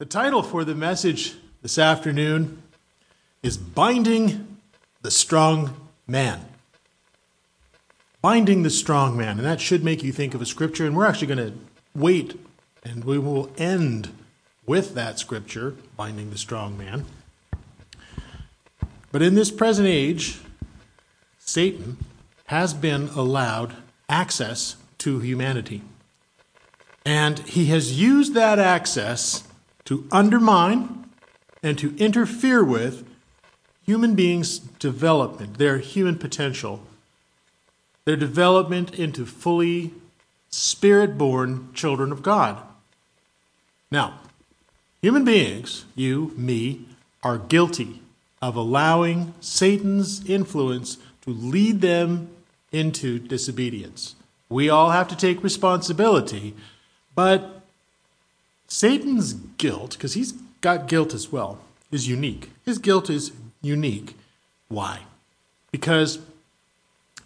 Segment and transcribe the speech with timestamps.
[0.00, 2.62] The title for the message this afternoon
[3.42, 4.56] is Binding
[5.02, 5.76] the Strong
[6.06, 6.42] Man.
[8.22, 9.36] Binding the Strong Man.
[9.36, 10.86] And that should make you think of a scripture.
[10.86, 11.58] And we're actually going to
[11.94, 12.40] wait
[12.82, 14.08] and we will end
[14.64, 17.04] with that scripture, Binding the Strong Man.
[19.12, 20.40] But in this present age,
[21.38, 21.98] Satan
[22.46, 23.74] has been allowed
[24.08, 25.82] access to humanity.
[27.04, 29.44] And he has used that access
[29.90, 31.04] to undermine
[31.64, 33.04] and to interfere with
[33.84, 36.80] human beings' development, their human potential,
[38.04, 39.92] their development into fully
[40.48, 42.62] spirit born children of God.
[43.90, 44.20] Now,
[45.02, 46.86] human beings, you, me,
[47.24, 48.00] are guilty
[48.40, 52.30] of allowing Satan's influence to lead them
[52.70, 54.14] into disobedience.
[54.48, 56.54] We all have to take responsibility,
[57.16, 57.59] but
[58.70, 61.58] Satan's guilt, because he's got guilt as well,
[61.90, 62.50] is unique.
[62.64, 64.16] His guilt is unique.
[64.68, 65.00] Why?
[65.72, 66.20] Because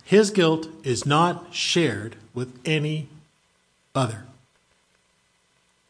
[0.05, 3.09] his guilt is not shared with any
[3.95, 4.25] other.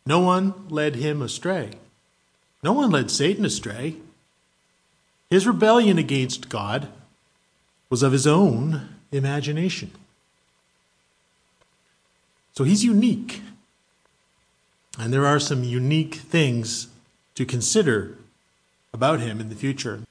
[0.05, 1.71] No one led him astray.
[2.63, 3.97] No one led Satan astray.
[5.31, 6.89] His rebellion against God
[7.89, 9.93] was of his own imagination.
[12.55, 13.41] So he's unique.
[14.99, 16.89] And there are some unique things
[17.35, 18.17] to consider
[18.93, 20.03] about him in the future.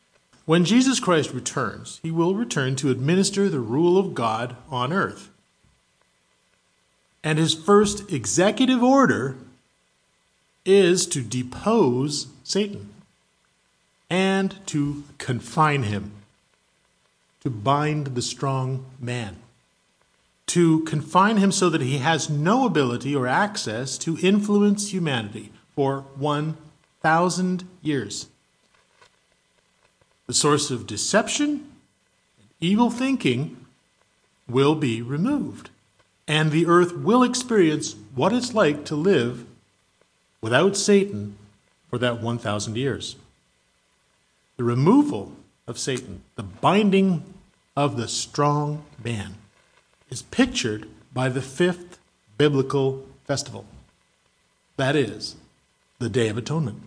[0.46, 5.30] When Jesus Christ returns, he will return to administer the rule of God on earth.
[7.24, 9.38] And his first executive order
[10.66, 12.90] is to depose Satan
[14.10, 16.12] and to confine him,
[17.42, 19.38] to bind the strong man
[20.54, 26.02] to confine him so that he has no ability or access to influence humanity for
[26.16, 28.28] 1,000 years.
[30.28, 33.66] The source of deception and evil thinking
[34.48, 35.72] will be removed,
[36.28, 39.48] and the earth will experience what it's like to live
[40.40, 41.36] without Satan
[41.90, 43.16] for that 1,000 years.
[44.58, 45.34] The removal
[45.66, 47.24] of Satan, the binding
[47.76, 49.38] of the strong man
[50.14, 51.98] is pictured by the fifth
[52.38, 53.66] biblical festival.
[54.78, 55.36] That is,
[55.98, 56.84] the Day of Atonement.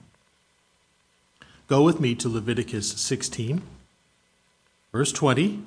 [1.66, 3.62] Go with me to Leviticus 16,
[4.92, 5.60] verse 20.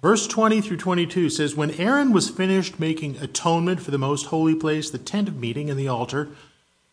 [0.00, 4.54] Verse 20 through 22 says When Aaron was finished making atonement for the most holy
[4.54, 6.28] place, the tent of meeting, and the altar,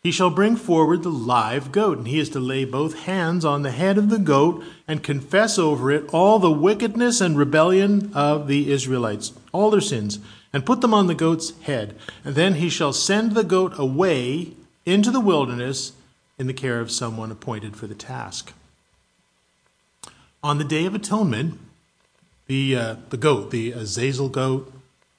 [0.06, 3.64] he shall bring forward the live goat, and he is to lay both hands on
[3.64, 8.48] the head of the goat and confess over it all the wickedness and rebellion of
[8.48, 10.20] the Israelites, all their sins,
[10.54, 11.96] and put them on the goat's head.
[12.24, 14.52] And then he shall send the goat away
[14.86, 15.94] into the wilderness
[16.38, 18.54] in the care of someone appointed for the task.
[20.44, 21.58] On the Day of Atonement,
[22.46, 24.72] the, uh, the goat, the Azazel goat,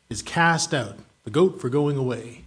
[0.08, 2.45] is cast out, the goat for going away.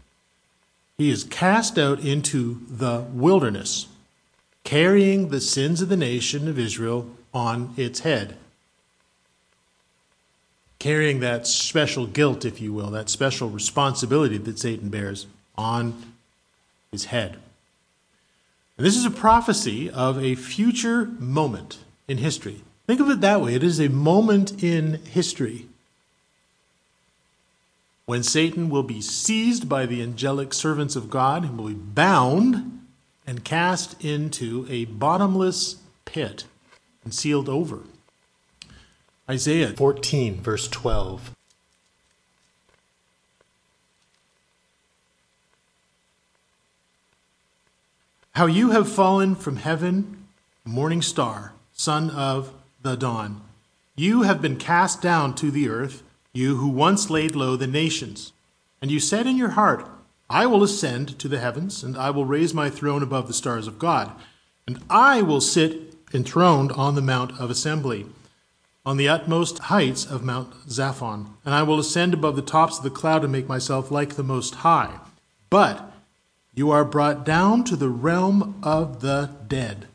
[0.99, 3.87] He is cast out into the wilderness,
[4.65, 8.35] carrying the sins of the nation of Israel on its head.
[10.77, 15.25] Carrying that special guilt, if you will, that special responsibility that Satan bears
[15.57, 16.15] on
[16.91, 17.37] his head.
[18.75, 21.79] And this is a prophecy of a future moment
[22.09, 22.61] in history.
[22.87, 25.69] Think of it that way it is a moment in history
[28.09, 32.81] when Satan will be seized by the angelic servants of God and will be bound
[33.28, 35.75] and cast into a bottomless
[36.06, 36.46] pit
[37.03, 37.81] and sealed over.
[39.30, 41.36] Isaiah 14, verse 12.
[48.31, 50.26] How you have fallen from heaven,
[50.66, 53.41] morning star, son of the dawn.
[53.96, 56.02] You have been cast down to the earth
[56.34, 58.34] you who once laid low the nations.
[58.81, 59.88] And you said in your heart,
[60.29, 63.67] I will ascend to the heavens, and I will raise my throne above the stars
[63.67, 64.11] of God,
[64.67, 68.05] and I will sit enthroned on the mount of assembly,
[68.85, 72.84] on the utmost heights of Mount Zaphon, and I will ascend above the tops of
[72.84, 74.99] the cloud and make myself like the Most High.
[75.49, 75.91] But
[76.53, 79.87] you are brought down to the realm of the dead,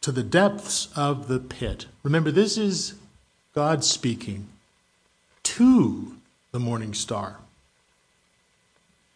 [0.00, 1.86] to the depths of the pit.
[2.02, 2.94] Remember, this is
[3.54, 4.48] God speaking
[5.58, 6.14] to
[6.52, 7.38] the morning star.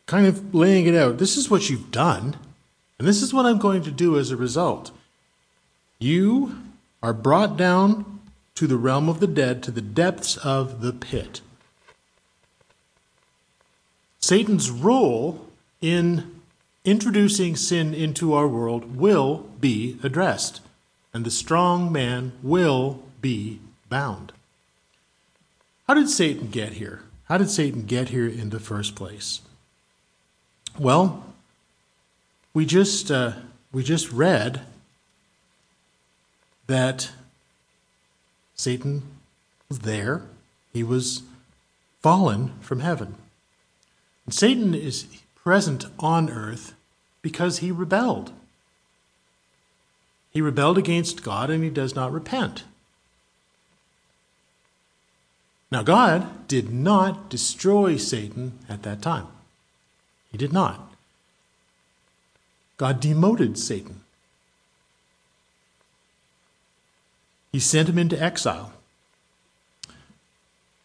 [0.06, 1.18] Kind of laying it out.
[1.18, 2.36] This is what you've done,
[2.98, 4.90] and this is what I'm going to do as a result.
[6.00, 6.58] You
[7.00, 8.18] are brought down
[8.56, 11.42] to the realm of the dead, to the depths of the pit.
[14.18, 15.46] Satan's role
[15.80, 16.40] in
[16.84, 20.60] introducing sin into our world will be addressed,
[21.14, 24.32] and the strong man will be bound.
[25.92, 27.02] How did Satan get here?
[27.24, 29.42] How did Satan get here in the first place?
[30.78, 31.22] Well,
[32.54, 33.32] we just uh,
[33.72, 34.62] we just read
[36.66, 37.10] that
[38.54, 39.02] Satan
[39.68, 40.22] was there.
[40.72, 41.24] He was
[42.00, 43.16] fallen from heaven.
[44.24, 46.74] And Satan is present on earth
[47.20, 48.32] because he rebelled.
[50.30, 52.64] He rebelled against God and he does not repent.
[55.72, 59.26] Now, God did not destroy Satan at that time.
[60.30, 60.92] He did not.
[62.76, 64.02] God demoted Satan.
[67.52, 68.74] He sent him into exile.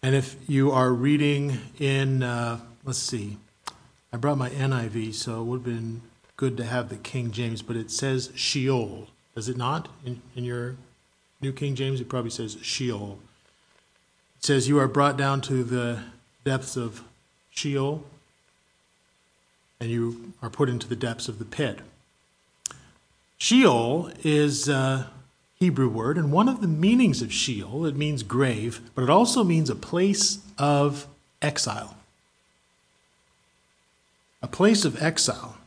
[0.02, 3.36] And if you are reading in, uh, let's see,
[4.14, 6.02] I brought my NIV, so it would have been
[6.38, 9.90] good to have the King James, but it says Sheol, does it not?
[10.06, 10.78] In, in your
[11.42, 13.20] New King James, it probably says Sheol.
[14.40, 16.04] It says, You are brought down to the
[16.44, 17.04] depths of
[17.50, 18.04] Sheol,
[19.80, 21.80] and you are put into the depths of the pit.
[23.38, 25.10] Sheol is a
[25.56, 29.44] Hebrew word, and one of the meanings of Sheol, it means grave, but it also
[29.44, 31.08] means a place of
[31.42, 31.98] exile.
[34.42, 35.58] A place of exile.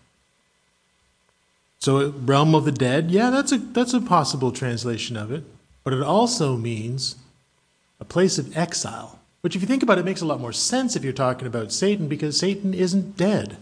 [1.81, 5.45] So, realm of the dead, yeah, that's a, that's a possible translation of it,
[5.83, 7.17] but it also means
[8.01, 9.19] a place of exile.
[9.43, 11.73] Which, if you think about it, makes a lot more sense if you're talking about
[11.73, 13.57] Satan, because Satan isn't dead.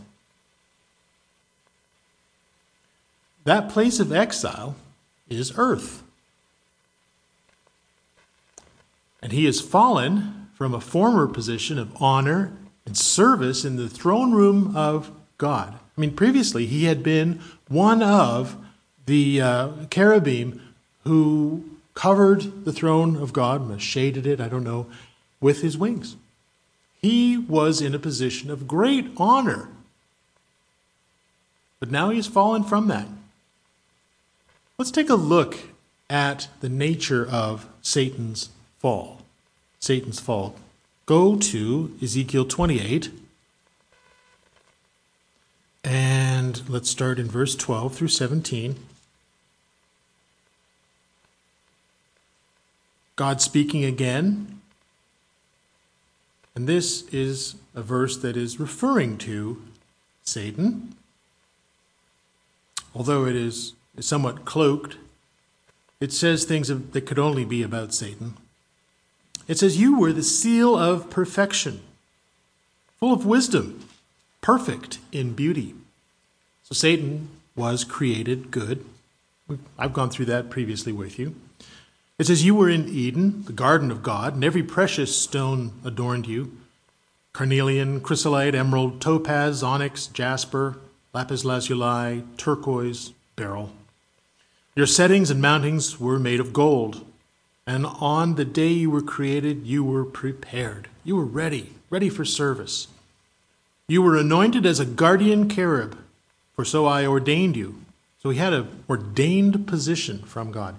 [3.44, 4.76] That place of exile
[5.28, 6.02] is earth.
[9.22, 12.52] And he has fallen from a former position of honor
[12.84, 15.74] and service in the throne room of God.
[15.74, 18.56] I mean, previously he had been one of
[19.06, 20.60] the uh, cherubim
[21.04, 21.64] who
[21.98, 24.86] covered the throne of God, shaded it, I don't know,
[25.40, 26.14] with his wings.
[27.02, 29.68] He was in a position of great honor.
[31.80, 33.08] But now he has fallen from that.
[34.78, 35.58] Let's take a look
[36.08, 39.22] at the nature of Satan's fall.
[39.80, 40.54] Satan's fall.
[41.04, 43.10] Go to Ezekiel 28.
[45.82, 48.76] And let's start in verse 12 through 17.
[53.18, 54.60] God speaking again.
[56.54, 59.60] And this is a verse that is referring to
[60.22, 60.94] Satan,
[62.94, 64.98] although it is somewhat cloaked.
[66.00, 68.36] It says things that could only be about Satan.
[69.48, 71.80] It says, You were the seal of perfection,
[73.00, 73.84] full of wisdom,
[74.42, 75.74] perfect in beauty.
[76.62, 78.84] So Satan was created good.
[79.76, 81.34] I've gone through that previously with you.
[82.18, 86.26] It says, You were in Eden, the garden of God, and every precious stone adorned
[86.26, 86.52] you
[87.32, 90.76] carnelian, chrysolite, emerald, topaz, onyx, jasper,
[91.14, 93.70] lapis lazuli, turquoise, beryl.
[94.74, 97.04] Your settings and mountings were made of gold.
[97.64, 100.88] And on the day you were created, you were prepared.
[101.04, 102.88] You were ready, ready for service.
[103.86, 105.96] You were anointed as a guardian cherub,
[106.56, 107.82] for so I ordained you.
[108.20, 110.74] So he had an ordained position from God.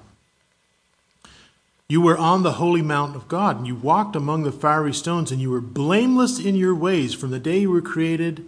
[1.90, 5.32] You were on the holy mountain of God, and you walked among the fiery stones,
[5.32, 8.48] and you were blameless in your ways from the day you were created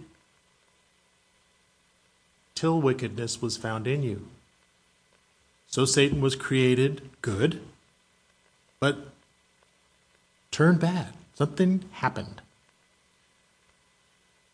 [2.54, 4.28] till wickedness was found in you.
[5.66, 7.60] So Satan was created good,
[8.78, 9.08] but
[10.52, 11.08] turned bad.
[11.34, 12.42] Something happened.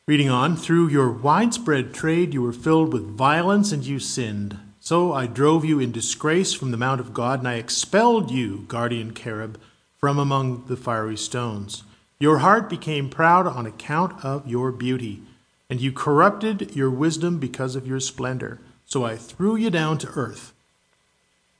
[0.06, 4.58] Reading on, through your widespread trade you were filled with violence and you sinned.
[4.88, 8.64] So I drove you in disgrace from the Mount of God, and I expelled you,
[8.68, 9.60] guardian cherub,
[9.98, 11.82] from among the fiery stones.
[12.18, 15.20] Your heart became proud on account of your beauty,
[15.68, 18.60] and you corrupted your wisdom because of your splendor.
[18.86, 20.54] So I threw you down to earth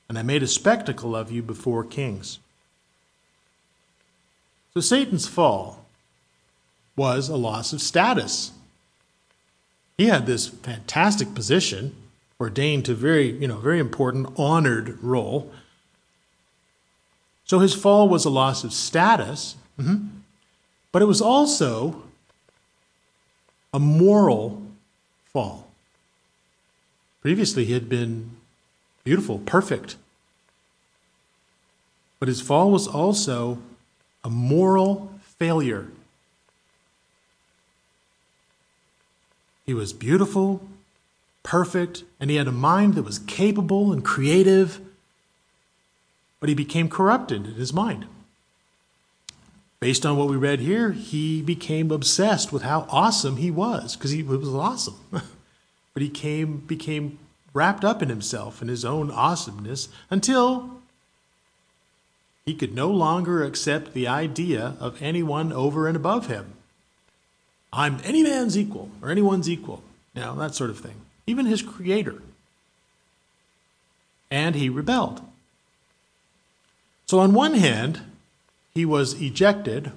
[0.08, 2.38] and I made a spectacle of you before kings.
[4.73, 5.85] So Satan's fall
[6.97, 8.52] was a loss of status.
[9.99, 11.94] He had this fantastic position,
[12.40, 15.52] ordained to very, you know, very important, honored role.
[17.45, 20.07] So his fall was a loss of status, mm-hmm.
[20.92, 22.02] but it was also
[23.73, 24.62] a moral
[25.26, 25.68] fall.
[27.23, 28.37] Previously, he had been
[29.04, 29.97] beautiful, perfect.
[32.21, 33.59] But his fall was also
[34.23, 35.88] a moral failure.
[39.66, 40.66] He was beautiful,
[41.48, 44.82] perfect, and he had a mind that was capable and creative,
[46.40, 48.04] but he became corrupted in his mind.
[49.80, 54.10] Based on what we read here, he became obsessed with how awesome he was, because
[54.10, 54.98] he was awesome.
[55.10, 57.18] but he came, became
[57.54, 60.82] wrapped up in himself and his own awesomeness until
[62.44, 66.52] he could no longer accept the idea of anyone over and above him.
[67.72, 69.82] I'm any man's equal or anyone's equal,
[70.14, 71.06] you know, that sort of thing.
[71.28, 72.23] Even his creator.
[74.30, 75.20] And he rebelled.
[77.06, 78.00] So, on one hand,
[78.73, 79.92] he was ejected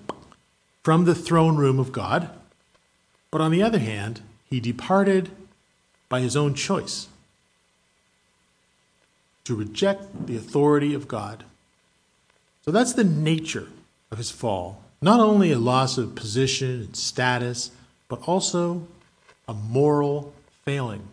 [0.84, 2.30] from the throne room of God,
[3.32, 5.30] but on the other hand, he departed
[6.10, 7.08] by his own choice
[9.46, 11.46] to reject the authority of God.
[12.66, 13.68] So that's the nature
[14.12, 14.84] of his fall.
[15.02, 17.72] Not only a loss of position and status,
[18.10, 18.86] but also
[19.48, 20.34] a moral
[20.64, 21.08] failing,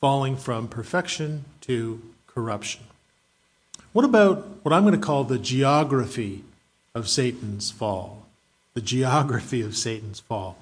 [0.00, 2.82] falling from perfection to corruption.
[3.92, 6.44] What about what I'm going to call the geography
[6.94, 8.26] of Satan's fall?
[8.74, 10.58] The geography of Satan's fall.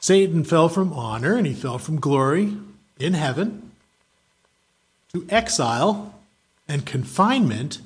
[0.00, 2.56] Satan fell from honor and he fell from glory
[2.98, 3.70] in heaven
[5.12, 6.14] to exile
[6.68, 7.80] and confinement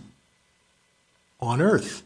[1.40, 2.02] on earth.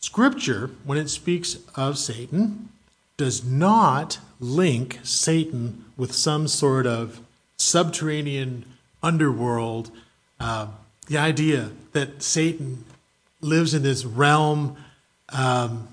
[0.00, 2.68] Scripture, when it speaks of Satan,
[3.16, 7.20] does not link Satan with some sort of
[7.56, 8.64] subterranean
[9.02, 9.90] underworld.
[10.38, 10.66] Uh,
[11.06, 12.84] the idea that Satan
[13.40, 14.76] lives in this realm,
[15.30, 15.88] um,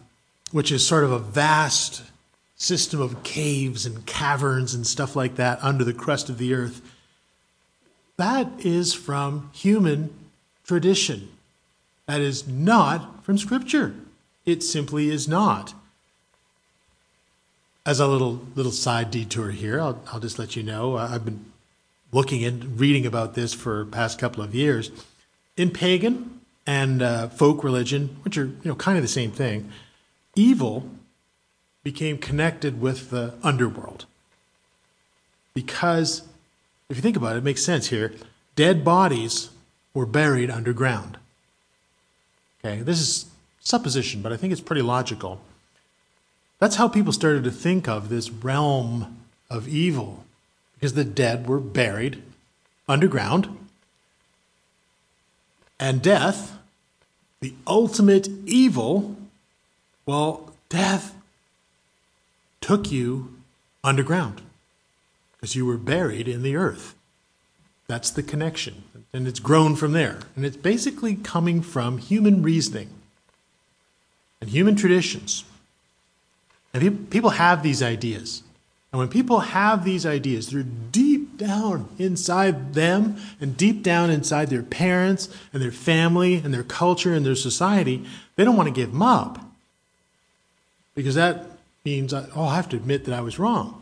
[0.51, 2.03] which is sort of a vast
[2.55, 6.81] system of caves and caverns and stuff like that under the crust of the earth,
[8.17, 10.13] that is from human
[10.65, 11.29] tradition.
[12.05, 13.95] That is not from Scripture.
[14.45, 15.73] It simply is not.
[17.85, 21.45] As a little little side detour here, I'll, I'll just let you know I've been
[22.11, 24.91] looking and reading about this for past couple of years.
[25.57, 29.71] In pagan and uh, folk religion, which are you know kind of the same thing,
[30.35, 30.89] evil
[31.83, 34.05] became connected with the underworld
[35.53, 36.23] because
[36.89, 38.13] if you think about it, it makes sense here.
[38.55, 39.49] Dead bodies
[39.93, 41.17] were buried underground.
[42.63, 43.25] Okay, this is
[43.59, 45.41] supposition, but I think it's pretty logical.
[46.61, 49.17] That's how people started to think of this realm
[49.49, 50.25] of evil,
[50.75, 52.21] because the dead were buried
[52.87, 53.57] underground.
[55.79, 56.59] And death,
[57.39, 59.15] the ultimate evil,
[60.05, 61.15] well, death
[62.61, 63.33] took you
[63.83, 64.43] underground
[65.33, 66.93] because you were buried in the earth.
[67.87, 68.83] That's the connection.
[69.11, 70.19] And it's grown from there.
[70.35, 72.89] And it's basically coming from human reasoning
[74.39, 75.43] and human traditions.
[76.73, 78.43] And people have these ideas.
[78.91, 84.49] And when people have these ideas, they're deep down inside them and deep down inside
[84.49, 88.05] their parents and their family and their culture and their society.
[88.35, 89.39] They don't want to give them up
[90.93, 91.45] because that
[91.85, 93.77] means, oh, I have to admit that I was wrong.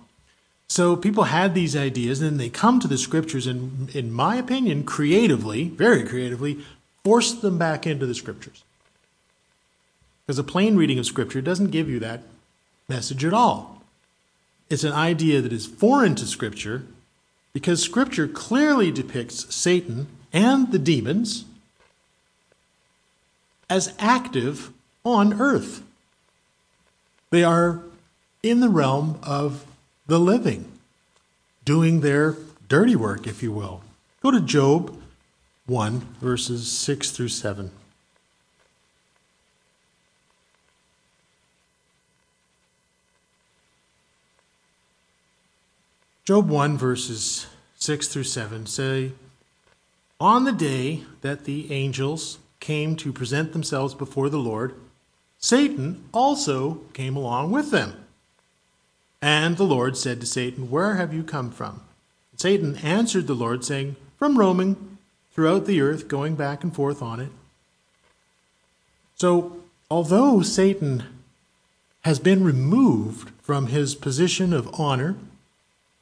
[0.68, 4.36] So people had these ideas, and then they come to the scriptures, and in my
[4.36, 6.60] opinion, creatively, very creatively,
[7.04, 8.64] force them back into the scriptures.
[10.26, 12.22] Because a plain reading of scripture doesn't give you that
[12.90, 13.82] message at all.
[14.70, 16.84] It's an idea that is foreign to scripture
[17.54, 21.46] because scripture clearly depicts Satan and the demons
[23.70, 24.72] as active
[25.04, 25.84] on earth.
[27.32, 27.82] They are
[28.42, 29.66] in the realm of
[30.08, 30.72] the living,
[31.66, 33.82] doing their dirty work, if you will.
[34.22, 35.00] Go to Job
[35.68, 37.72] 1, verses 6 through 7.
[46.30, 47.48] Job 1, verses
[47.80, 49.14] 6 through 7 say,
[50.20, 54.76] On the day that the angels came to present themselves before the Lord,
[55.40, 58.06] Satan also came along with them.
[59.24, 61.82] And the Lord said to Satan, Where have you come from?
[62.38, 65.00] Satan answered the Lord, saying, From roaming
[65.34, 67.32] throughout the earth, going back and forth on it.
[69.16, 71.06] So, although Satan
[72.02, 75.16] has been removed from his position of honor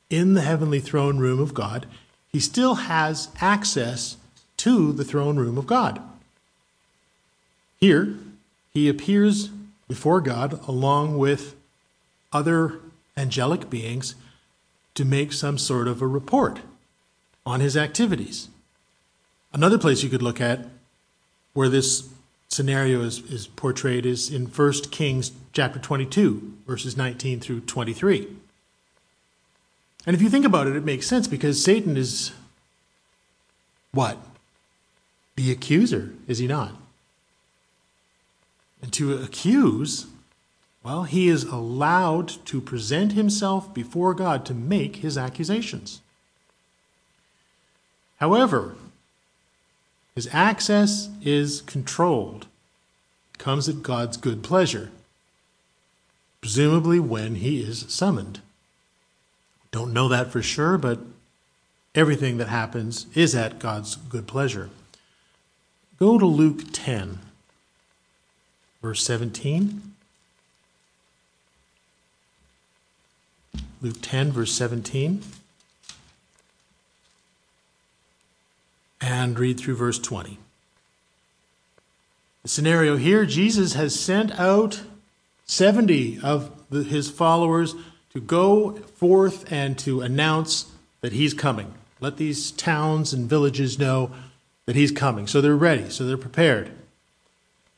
[0.10, 1.86] in the heavenly throne room of God,
[2.32, 4.18] he still has access
[4.58, 6.02] to the throne room of God.
[7.80, 8.18] Here,
[8.74, 9.50] he appears
[9.88, 11.56] before God along with
[12.34, 12.80] other
[13.16, 14.16] angelic beings
[14.96, 16.60] to make some sort of a report
[17.46, 18.50] on his activities.
[19.54, 20.68] Another place you could look at
[21.54, 22.10] where this
[22.50, 28.28] scenario is, is portrayed is in 1 Kings chapter 22, verses 19 through 23.
[30.08, 32.32] And if you think about it, it makes sense because Satan is
[33.92, 34.18] what?
[35.36, 36.72] The accuser, is he not?
[38.82, 40.08] And to accuse,
[40.82, 46.00] well, he is allowed to present himself before God to make his accusations.
[48.22, 48.76] However,
[50.16, 52.48] his access is controlled,
[53.34, 54.90] it comes at God's good pleasure,
[56.40, 58.40] presumably when he is summoned.
[59.72, 61.00] Don't know that for sure, but
[61.94, 64.70] everything that happens is at God's good pleasure.
[66.00, 67.20] Go to Luke 10,
[68.82, 69.94] verse 17.
[73.82, 75.22] Luke 10, verse 17.
[79.02, 80.38] And read through verse 20.
[82.44, 84.82] The scenario here Jesus has sent out
[85.46, 87.76] 70 of the, his followers
[88.18, 90.72] to go forth and to announce
[91.02, 91.76] that he's coming.
[92.00, 94.10] Let these towns and villages know
[94.66, 95.28] that he's coming.
[95.28, 96.72] So they're ready, so they're prepared.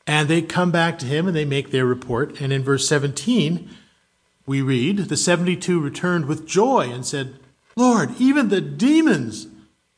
[0.06, 2.40] And they come back to him and they make their report.
[2.40, 3.68] And in verse 17,
[4.46, 7.34] we read The 72 returned with joy and said,
[7.76, 9.46] Lord, even the demons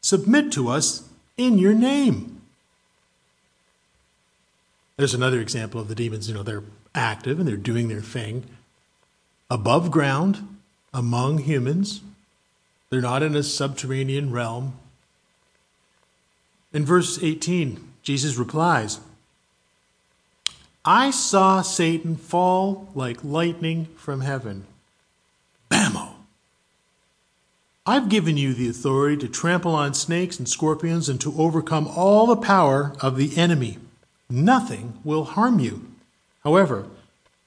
[0.01, 2.43] submit to us in your name.
[4.97, 6.29] There's another example of the demons.
[6.29, 6.65] You know, they're
[6.97, 8.45] active and they're doing their thing
[9.53, 10.49] above ground
[10.95, 12.01] among humans.
[12.89, 14.79] They're not in a subterranean realm.
[16.73, 18.99] In verse 18, Jesus replies,
[20.87, 24.65] I saw Satan fall like lightning from heaven.
[25.71, 26.15] Bammo!
[27.85, 32.27] I've given you the authority to trample on snakes and scorpions and to overcome all
[32.27, 33.77] the power of the enemy.
[34.31, 35.89] Nothing will harm you.
[36.43, 36.87] However,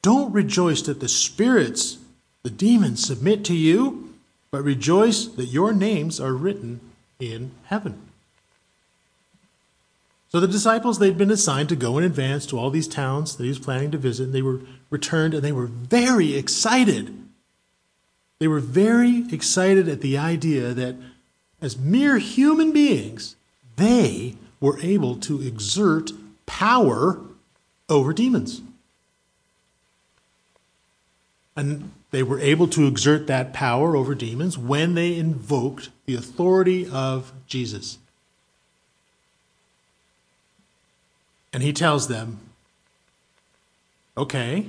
[0.06, 1.98] don't rejoice that the spirits,
[2.44, 4.14] the demons, submit to you,
[4.52, 6.80] but rejoice that your names are written
[7.20, 8.00] in heaven.
[10.30, 13.44] So the disciples, they'd been assigned to go in advance to all these towns that
[13.46, 14.26] he was planning to visit.
[14.26, 14.60] And they were
[14.92, 17.12] returned and they were very excited.
[18.38, 20.98] They were very excited at the idea that
[21.62, 23.38] as mere human beings,
[23.76, 26.12] they were able to exert
[26.46, 27.22] power
[27.90, 28.62] over demons.
[31.56, 36.88] And they were able to exert that power over demons when they invoked the authority
[36.90, 37.98] of Jesus.
[41.54, 42.40] And he tells them,
[44.18, 44.66] okay,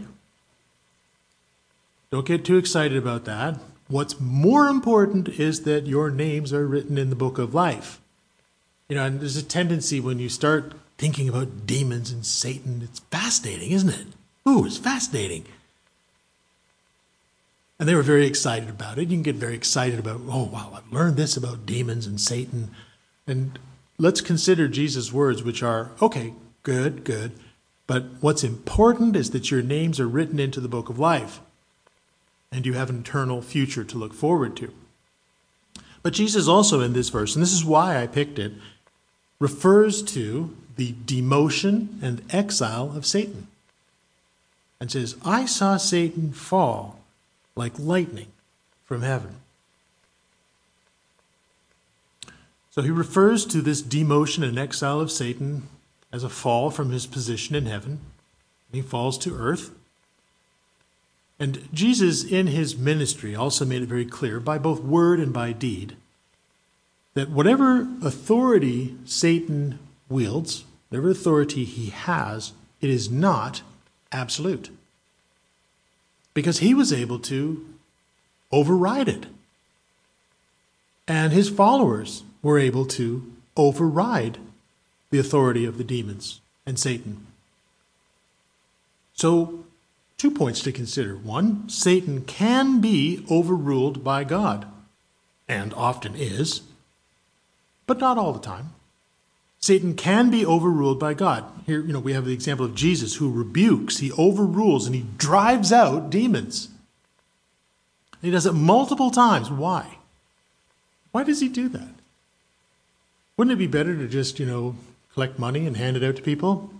[2.10, 3.58] don't get too excited about that.
[3.88, 8.00] What's more important is that your names are written in the book of life.
[8.88, 13.00] You know, and there's a tendency when you start thinking about demons and Satan, it's
[13.00, 14.06] fascinating, isn't it?
[14.48, 15.44] Ooh, it's fascinating.
[17.78, 19.02] And they were very excited about it.
[19.02, 22.70] You can get very excited about, oh, wow, I've learned this about demons and Satan.
[23.26, 23.58] And
[23.98, 26.32] let's consider Jesus' words, which are, okay,
[26.66, 27.30] Good, good.
[27.86, 31.38] But what's important is that your names are written into the book of life
[32.50, 34.74] and you have an eternal future to look forward to.
[36.02, 38.54] But Jesus also in this verse, and this is why I picked it,
[39.38, 43.46] refers to the demotion and exile of Satan.
[44.80, 46.98] And says, I saw Satan fall
[47.56, 48.28] like lightning
[48.84, 49.36] from heaven.
[52.70, 55.68] So he refers to this demotion and exile of Satan
[56.12, 58.00] as a fall from his position in heaven.
[58.70, 59.70] He falls to earth.
[61.38, 65.52] And Jesus, in his ministry, also made it very clear, by both word and by
[65.52, 65.96] deed,
[67.14, 73.62] that whatever authority Satan wields, whatever authority he has, it is not
[74.12, 74.70] absolute.
[76.36, 77.64] Because he was able to
[78.52, 79.24] override it.
[81.08, 84.36] And his followers were able to override
[85.08, 87.26] the authority of the demons and Satan.
[89.14, 89.64] So,
[90.18, 91.16] two points to consider.
[91.16, 94.66] One, Satan can be overruled by God,
[95.48, 96.60] and often is,
[97.86, 98.74] but not all the time.
[99.66, 101.44] Satan can be overruled by God.
[101.66, 105.06] Here, you know, we have the example of Jesus who rebukes, he overrules, and he
[105.16, 106.68] drives out demons.
[108.22, 109.50] He does it multiple times.
[109.50, 109.98] Why?
[111.10, 111.94] Why does he do that?
[113.36, 114.76] Wouldn't it be better to just, you know,
[115.16, 116.70] collect money and hand it out to people.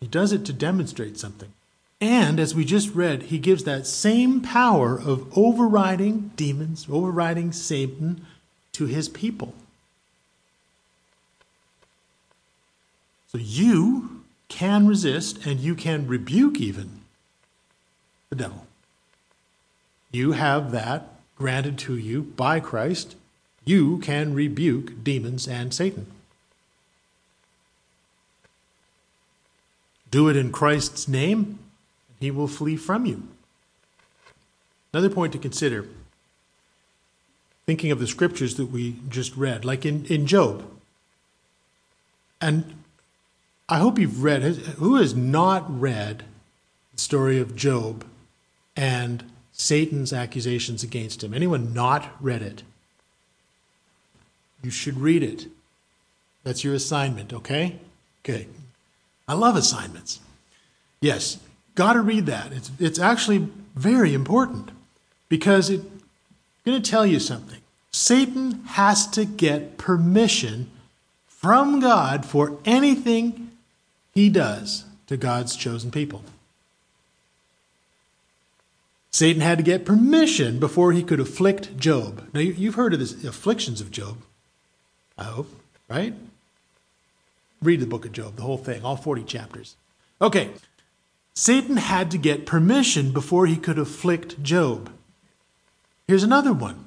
[0.00, 1.52] He does it to demonstrate something.
[2.00, 8.24] And as we just read, he gives that same power of overriding demons, overriding Satan
[8.76, 9.54] to his people.
[13.28, 17.00] So you can resist and you can rebuke even
[18.28, 18.66] the devil.
[20.12, 23.16] You have that granted to you by Christ.
[23.64, 26.06] You can rebuke demons and Satan.
[30.10, 31.58] Do it in Christ's name,
[32.08, 33.26] and he will flee from you.
[34.92, 35.86] Another point to consider
[37.66, 40.64] thinking of the scriptures that we just read, like in, in Job.
[42.40, 42.82] And
[43.68, 46.24] I hope you've read, who has not read
[46.94, 48.06] the story of Job
[48.76, 51.34] and Satan's accusations against him?
[51.34, 52.62] Anyone not read it?
[54.62, 55.48] You should read it.
[56.44, 57.78] That's your assignment, okay?
[58.24, 58.46] Okay.
[59.26, 60.20] I love assignments.
[61.00, 61.38] Yes,
[61.74, 62.52] got to read that.
[62.52, 64.70] It's, it's actually very important
[65.28, 65.70] because
[66.66, 67.60] it's going to tell you something.
[67.92, 70.68] Satan has to get permission
[71.28, 73.52] from God for anything
[74.12, 76.24] he does to God's chosen people.
[79.12, 82.28] Satan had to get permission before he could afflict Job.
[82.34, 84.16] Now, you've heard of the afflictions of Job,
[85.16, 85.54] I hope,
[85.88, 86.14] right?
[87.62, 89.76] Read the book of Job, the whole thing, all 40 chapters.
[90.20, 90.50] Okay,
[91.32, 94.90] Satan had to get permission before he could afflict Job.
[96.08, 96.84] Here's another one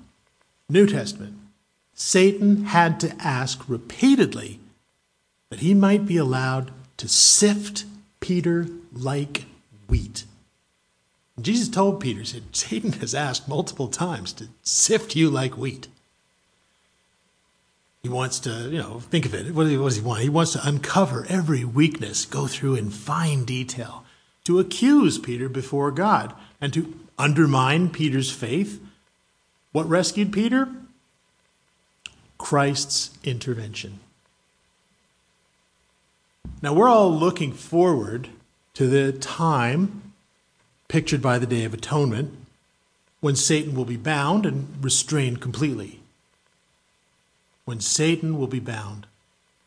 [0.69, 1.35] New Testament.
[1.93, 4.59] Satan had to ask repeatedly
[5.49, 7.85] that he might be allowed to sift
[8.19, 9.45] Peter like
[9.87, 10.23] wheat.
[11.41, 15.87] Jesus told Peter, said, Satan has asked multiple times to sift you like wheat.
[18.03, 19.53] He wants to, you know, think of it.
[19.53, 20.21] What does he want?
[20.21, 24.05] He wants to uncover every weakness, go through in fine detail,
[24.45, 28.81] to accuse Peter before God, and to undermine Peter's faith.
[29.71, 30.67] What rescued Peter?
[32.37, 33.99] Christ's intervention.
[36.61, 38.29] Now, we're all looking forward
[38.73, 40.13] to the time
[40.87, 42.33] pictured by the Day of Atonement
[43.21, 45.99] when Satan will be bound and restrained completely
[47.69, 49.05] when Satan will be bound,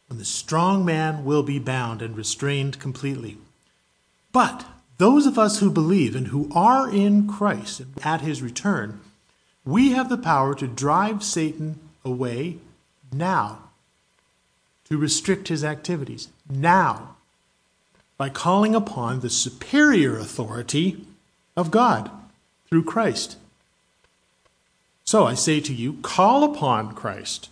[0.08, 3.38] when the strong man will be bound and restrained completely.
[4.32, 4.66] But
[4.98, 8.98] those of us who believe and who are in Christ at his return,
[9.64, 12.58] we have the power to drive Satan away
[13.12, 13.58] now,
[14.88, 17.16] to restrict his activities now,
[18.16, 21.06] by calling upon the superior authority
[21.56, 22.10] of God
[22.68, 23.36] through Christ.
[25.04, 27.48] So I say to you, call upon Christ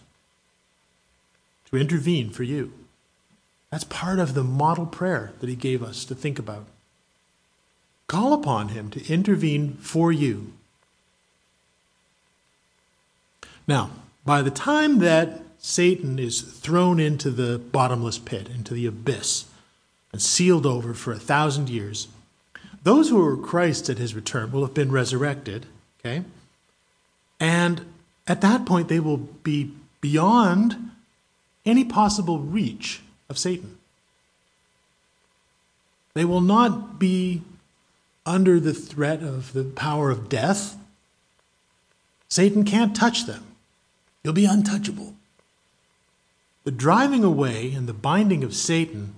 [1.71, 2.73] to intervene for you.
[3.71, 6.67] That's part of the model prayer that he gave us to think about.
[8.09, 10.53] Call upon him to intervene for you.
[13.71, 13.91] Now,
[14.25, 19.45] by the time that Satan is thrown into the bottomless pit, into the abyss,
[20.11, 22.09] and sealed over for a thousand years,
[22.83, 25.67] those who are Christ at his return will have been resurrected,
[26.01, 26.25] okay?
[27.39, 27.87] And
[28.27, 30.91] at that point, they will be beyond
[31.65, 33.79] any possible reach of Satan.
[36.15, 37.43] They will not be
[38.27, 40.77] under the threat of the power of death.
[42.29, 43.45] Satan can't touch them.
[44.23, 45.15] You'll be untouchable.
[46.65, 49.15] The driving away and the binding of Satan,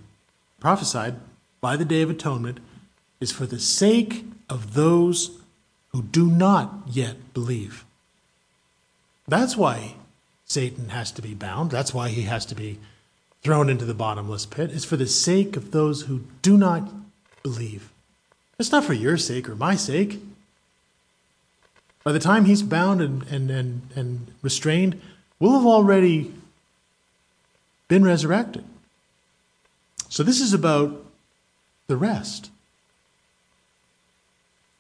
[0.60, 1.16] prophesied
[1.60, 2.60] by the Day of Atonement,
[3.20, 5.38] is for the sake of those
[5.88, 7.84] who do not yet believe.
[9.26, 9.94] That's why
[10.44, 11.70] Satan has to be bound.
[11.70, 12.78] That's why he has to be
[13.42, 14.70] thrown into the bottomless pit.
[14.72, 16.88] It's for the sake of those who do not
[17.42, 17.90] believe.
[18.58, 20.20] It's not for your sake or my sake.
[22.04, 25.00] By the time he's bound and, and, and, and restrained,
[25.38, 26.32] we'll have already
[27.88, 28.64] been resurrected.
[30.08, 31.04] So this is about
[31.86, 32.50] the rest.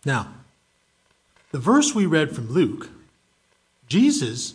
[0.04, 0.28] Now,
[1.52, 2.90] the verse we read from Luke,
[3.88, 4.54] Jesus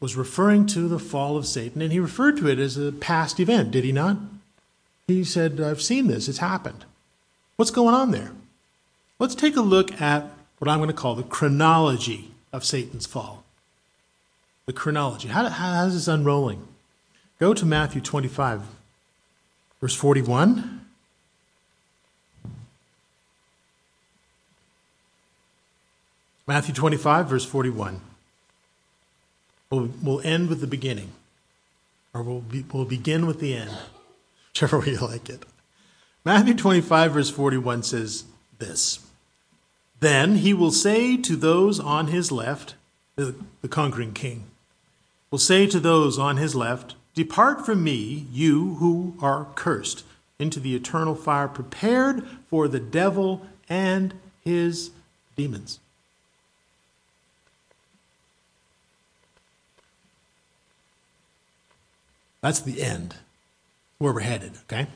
[0.00, 3.38] was referring to the fall of Satan, and he referred to it as a past
[3.38, 4.16] event, did he not?
[5.06, 6.84] He said, I've seen this, it's happened.
[7.56, 8.32] What's going on there?
[9.18, 10.30] Let's take a look at
[10.62, 13.42] what I'm going to call the chronology of Satan's fall.
[14.66, 15.26] The chronology.
[15.26, 16.68] How, how is this unrolling?
[17.40, 18.62] Go to Matthew 25,
[19.80, 20.86] verse 41.
[26.46, 28.00] Matthew 25, verse 41.
[29.68, 31.10] We'll, we'll end with the beginning,
[32.14, 33.76] or we'll, be, we'll begin with the end,
[34.50, 35.44] whichever way you like it.
[36.24, 38.22] Matthew 25, verse 41 says
[38.60, 39.00] this
[40.02, 42.74] Then he will say to those on his left,
[43.14, 44.46] the, the conquering king,
[45.30, 50.02] will say to those on his left, Depart from me, you who are cursed,
[50.40, 54.90] into the eternal fire prepared for the devil and his
[55.36, 55.78] demons.
[62.40, 63.14] That's the end,
[63.98, 64.88] where we're headed, okay?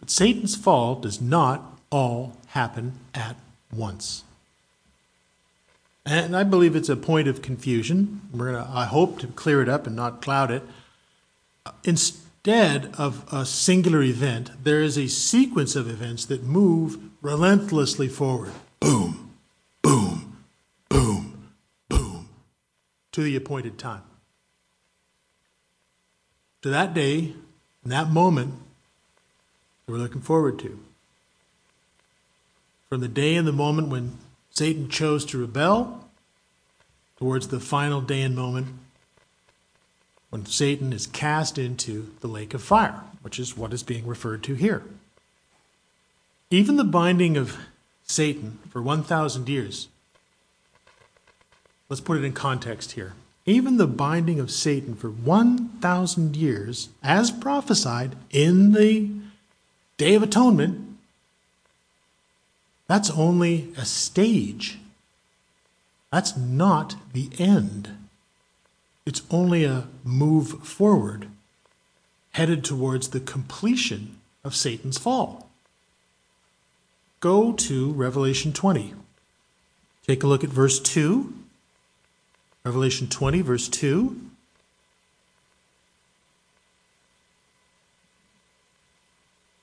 [0.00, 3.36] But Satan's fall does not all happen at
[3.72, 4.24] once.
[6.10, 8.22] And I believe it's a point of confusion.
[8.32, 10.62] We're gonna, I hope to clear it up and not cloud it.
[11.84, 18.52] Instead of a singular event, there is a sequence of events that move relentlessly forward.
[18.80, 19.34] Boom,
[19.82, 20.38] boom,
[20.88, 21.50] boom,
[21.90, 22.28] boom,
[23.12, 24.02] to the appointed time.
[26.62, 27.34] To that day
[27.82, 28.54] and that moment
[29.84, 30.82] that we're looking forward to.
[32.88, 34.16] From the day and the moment when
[34.58, 36.08] Satan chose to rebel
[37.16, 38.66] towards the final day and moment
[40.30, 44.42] when Satan is cast into the lake of fire, which is what is being referred
[44.42, 44.82] to here.
[46.50, 47.56] Even the binding of
[48.02, 49.86] Satan for 1,000 years,
[51.88, 53.12] let's put it in context here.
[53.46, 59.08] Even the binding of Satan for 1,000 years, as prophesied in the
[59.98, 60.87] Day of Atonement,
[62.88, 64.78] that's only a stage.
[66.10, 67.90] That's not the end.
[69.04, 71.28] It's only a move forward,
[72.32, 75.50] headed towards the completion of Satan's fall.
[77.20, 78.94] Go to Revelation 20.
[80.06, 81.34] Take a look at verse 2.
[82.64, 84.18] Revelation 20, verse 2.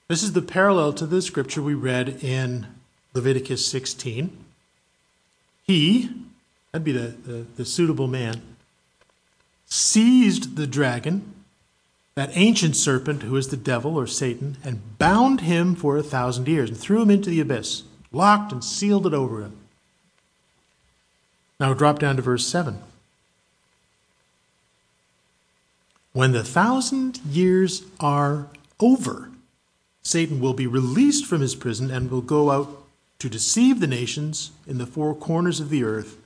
[0.08, 2.68] This is the parallel to the scripture we read in
[3.15, 4.30] Leviticus 16.
[5.63, 6.10] He,
[6.71, 8.41] that'd be the, the, the suitable man,
[9.65, 11.34] seized the dragon,
[12.15, 16.47] that ancient serpent who is the devil or Satan, and bound him for a thousand
[16.47, 19.58] years and threw him into the abyss, locked and sealed it over him.
[21.60, 22.80] Now drop down to verse 7.
[26.13, 28.47] When the thousand years are
[28.80, 29.32] over,
[30.04, 32.85] Satan will be released from his prison and will go out
[33.19, 36.17] to deceive the nations in the four corners of the earth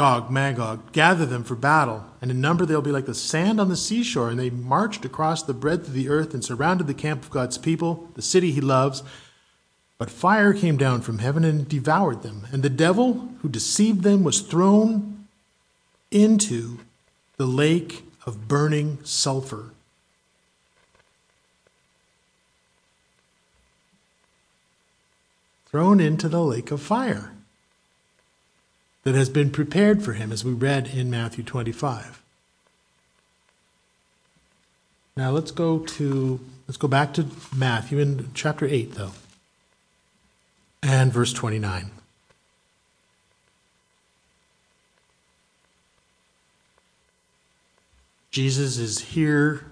[0.00, 3.68] Gog, Magog, gather them for battle, and in number they'll be like the sand on
[3.68, 4.30] the seashore.
[4.30, 7.58] And they marched across the breadth of the earth and surrounded the camp of God's
[7.58, 9.02] people, the city he loves.
[9.98, 12.46] But fire came down from heaven and devoured them.
[12.52, 15.26] And the devil who deceived them was thrown
[16.10, 16.78] into
[17.36, 19.72] the lake of burning sulfur.
[25.70, 27.32] Thrown into the lake of fire
[29.04, 32.22] that has been prepared for him, as we read in Matthew 25.
[35.16, 39.12] Now let's go to let's go back to Matthew in chapter 8 though.
[40.82, 41.90] And verse 29.
[48.30, 49.66] Jesus is here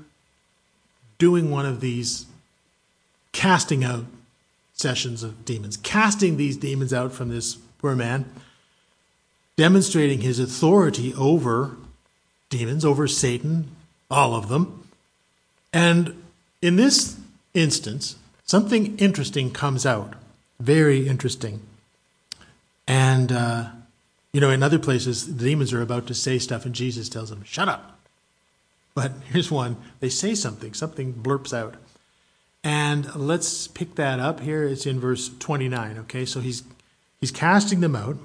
[1.16, 2.26] doing one of these
[3.32, 4.04] casting out
[4.78, 8.24] sessions of demons, casting these demons out from this poor man
[9.58, 11.76] demonstrating his authority over
[12.48, 13.68] demons, over Satan,
[14.08, 14.88] all of them.
[15.72, 16.22] And
[16.62, 17.18] in this
[17.54, 18.14] instance,
[18.44, 20.14] something interesting comes out.
[20.60, 21.60] Very interesting.
[22.86, 23.70] And, uh,
[24.32, 27.28] you know, in other places, the demons are about to say stuff, and Jesus tells
[27.28, 27.98] them, shut up.
[28.94, 31.74] But here's one they say something, something blurps out.
[32.64, 34.64] And let's pick that up here.
[34.64, 36.24] It's in verse 29, okay?
[36.24, 36.62] So he's,
[37.20, 38.16] he's casting them out.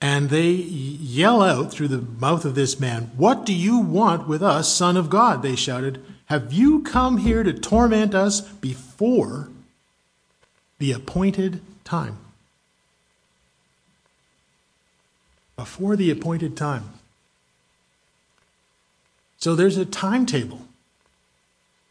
[0.00, 4.42] And they yell out through the mouth of this man, What do you want with
[4.42, 5.42] us, Son of God?
[5.42, 6.04] They shouted.
[6.26, 9.48] Have you come here to torment us before
[10.78, 12.18] the appointed time?
[15.56, 16.90] Before the appointed time.
[19.38, 20.67] So there's a timetable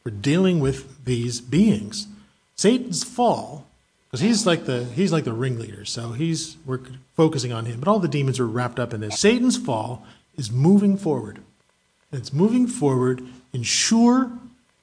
[0.08, 2.08] for dealing with these beings.
[2.56, 3.68] Satan's fall
[4.06, 5.84] because he's like the he's like the ringleader.
[5.84, 6.80] So he's we're
[7.18, 9.20] focusing on him, but all the demons are wrapped up in this.
[9.20, 10.06] Satan's fall
[10.38, 11.42] is moving forward,
[12.10, 14.32] and it's moving forward in sure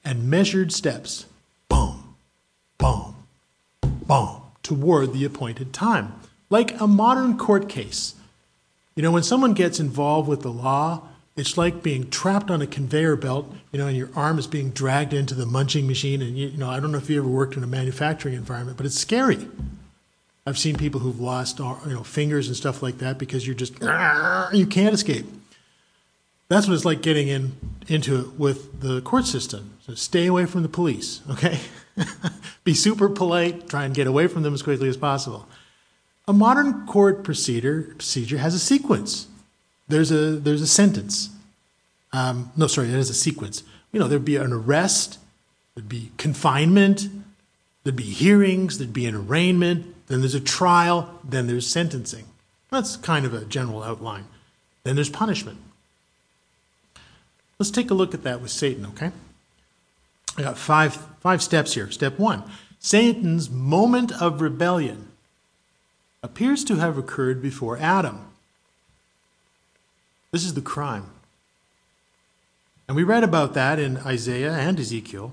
[0.03, 1.25] and measured steps.
[1.69, 2.15] Boom,
[2.77, 3.15] boom,
[3.81, 6.13] boom, toward the appointed time,
[6.51, 8.13] like a modern court case.
[8.95, 11.01] You know, when someone gets involved with the law
[11.35, 14.71] it's like being trapped on a conveyor belt, you know, and your arm is being
[14.71, 16.21] dragged into the munching machine.
[16.21, 18.77] And, you, you know, I don't know if you ever worked in a manufacturing environment,
[18.77, 19.47] but it's scary.
[20.45, 23.73] I've seen people who've lost, you know, fingers and stuff like that because you're just,
[24.53, 25.25] you can't escape.
[26.47, 27.53] That's what it's like getting in
[27.87, 29.71] into it with the court system.
[29.81, 31.59] So stay away from the police, okay?
[32.63, 35.47] Be super polite, try and get away from them as quickly as possible.
[36.27, 39.27] A modern court procedure procedure has a sequence.
[39.87, 41.29] There's a there's a sentence.
[42.13, 43.63] Um, no, sorry, there's a sequence.
[43.91, 45.19] You know, there'd be an arrest,
[45.75, 47.07] there'd be confinement,
[47.83, 52.25] there'd be hearings, there'd be an arraignment, then there's a trial, then there's sentencing.
[52.71, 54.25] That's kind of a general outline.
[54.83, 55.59] Then there's punishment.
[57.59, 59.11] Let's take a look at that with Satan, okay?
[60.37, 61.89] I got five, five steps here.
[61.91, 62.43] Step one
[62.79, 65.09] Satan's moment of rebellion
[66.21, 68.27] appears to have occurred before Adam.
[70.35, 71.11] This is the crime.
[72.89, 75.31] And we read about that in Isaiah and Ezekiel.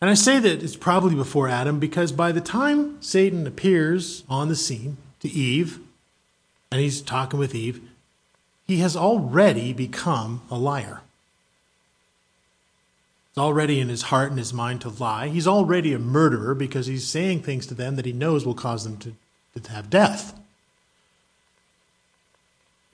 [0.00, 4.48] And I say that it's probably before Adam because by the time Satan appears on
[4.48, 5.78] the scene to Eve,
[6.72, 7.80] and he's talking with Eve,
[8.66, 11.02] he has already become a liar.
[13.28, 15.28] It's already in his heart and his mind to lie.
[15.28, 18.82] He's already a murderer because he's saying things to them that he knows will cause
[18.82, 19.14] them to,
[19.60, 20.36] to have death.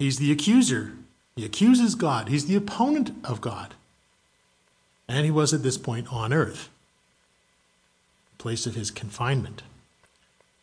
[0.03, 0.95] He's the accuser.
[1.37, 2.29] He accuses God.
[2.29, 3.75] He's the opponent of God.
[5.07, 6.71] And he was at this point on earth,
[8.33, 9.63] the place of his confinement.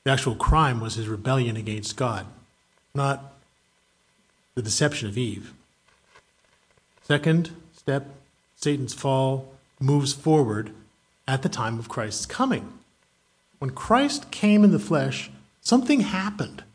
[0.03, 2.25] The actual crime was his rebellion against God,
[2.93, 3.31] not
[4.55, 5.53] the deception of Eve.
[7.03, 8.07] Second step
[8.57, 10.71] Satan's fall moves forward
[11.29, 12.73] at the time of Christ's coming.
[13.59, 16.65] When Christ came in the flesh, something happened,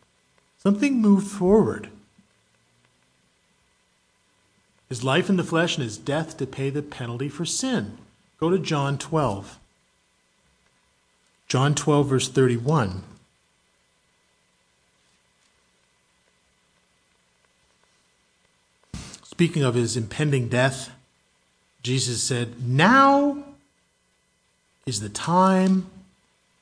[0.56, 1.90] something moved forward.
[4.88, 7.98] His life in the flesh and his death to pay the penalty for sin.
[8.38, 9.58] Go to John 12.
[11.48, 13.02] John 12, verse 31.
[19.22, 20.92] Speaking of his impending death,
[21.82, 23.42] Jesus said, Now
[24.86, 25.86] is the time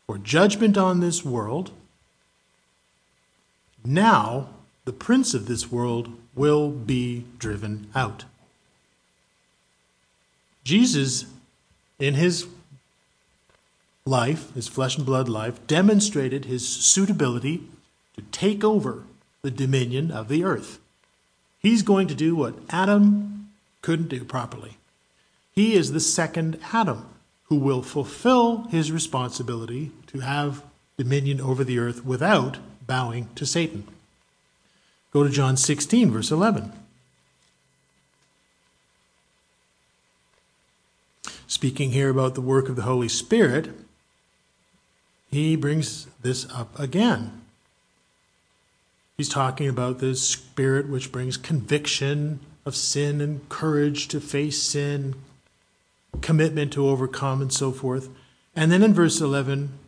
[0.06, 1.70] for judgment on this world.
[3.84, 4.48] Now
[4.84, 8.24] the prince of this world will be driven out.
[10.64, 11.26] Jesus,
[11.98, 12.46] in his
[14.04, 17.62] life, his flesh and blood life, demonstrated his suitability
[18.16, 19.04] to take over
[19.42, 20.78] the dominion of the earth.
[21.58, 23.50] He's going to do what Adam
[23.82, 24.76] couldn't do properly.
[25.52, 27.06] He is the second Adam
[27.44, 30.62] who will fulfill his responsibility to have
[30.96, 33.86] dominion over the earth without bowing to Satan.
[35.12, 36.72] Go to John 16, verse 11.
[41.46, 43.70] Speaking here about the work of the Holy Spirit,
[45.30, 47.42] he brings this up again.
[49.18, 55.14] He's talking about the spirit which brings conviction of sin and courage to face sin,
[56.22, 58.08] commitment to overcome, and so forth.
[58.56, 59.78] And then in verse 11,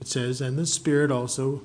[0.00, 1.62] it says, And the spirit also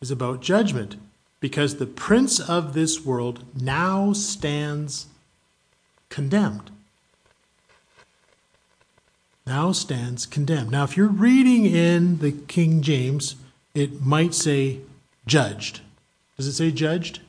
[0.00, 0.96] is about judgment,
[1.40, 5.06] because the prince of this world now stands
[6.08, 6.70] condemned.
[9.46, 10.70] Now stands condemned.
[10.70, 13.36] Now, if you're reading in the King James,
[13.74, 14.80] it might say
[15.26, 15.80] judged.
[16.36, 17.20] Does it say judged?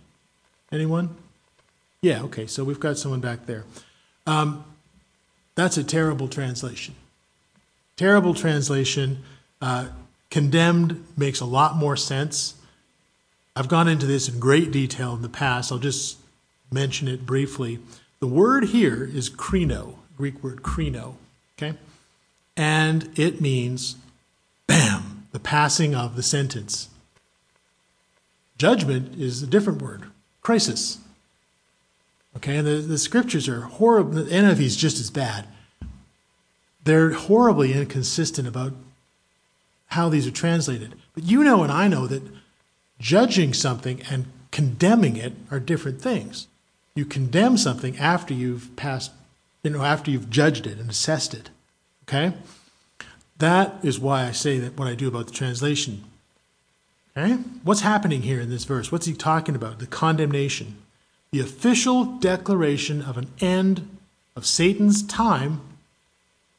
[0.72, 1.16] Anyone?
[2.02, 3.66] Yeah, okay, so we've got someone back there.
[4.26, 4.64] Um,
[5.56, 6.96] that's a terrible translation.
[7.98, 9.24] Terrible translation.
[9.62, 9.88] Uh,
[10.30, 12.54] condemned makes a lot more sense.
[13.60, 15.70] I've gone into this in great detail in the past.
[15.70, 16.18] I'll just
[16.72, 17.80] mention it briefly.
[18.22, 21.16] The word here is krino, Greek word krino,
[21.58, 21.78] okay?
[22.56, 23.98] And it means,
[24.66, 26.88] bam, the passing of the sentence.
[28.58, 30.04] Judgment is a different word,
[30.42, 31.00] crisis.
[32.38, 34.24] Okay, and the, the scriptures are horrible.
[34.24, 35.46] The NIV is just as bad.
[36.86, 38.72] They're horribly inconsistent about
[39.88, 40.96] how these are translated.
[41.14, 42.24] But you know and I know that
[43.00, 46.48] judging something and condemning it are different things.
[46.96, 49.12] You condemn something after you've passed,
[49.64, 51.50] you know, after you've judged it and assessed it.
[52.04, 52.34] Okay?
[53.38, 56.04] That is why I say that what I do about the translation.
[57.16, 57.36] Okay?
[57.64, 58.92] What's happening here in this verse?
[58.92, 59.80] What's he talking about?
[59.80, 60.78] The condemnation.
[61.32, 63.88] The official declaration of an end
[64.36, 65.62] of Satan's time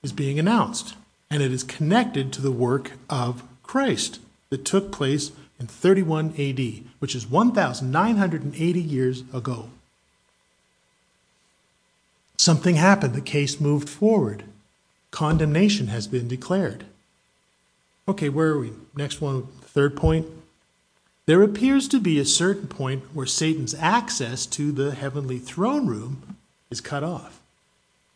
[0.03, 0.95] is being announced,
[1.31, 6.85] and it is connected to the work of Christ that took place in 31 AD,
[6.99, 9.69] which is 1,980 years ago.
[12.39, 13.15] Something happened.
[13.15, 14.45] The case moved forward.
[15.11, 16.87] Condemnation has been declared.
[18.09, 18.73] Okay, where are we?
[18.97, 20.27] Next one, third point.
[21.27, 26.37] there appears to be a certain point where Satan's access to the heavenly throne room
[26.71, 27.41] is cut off.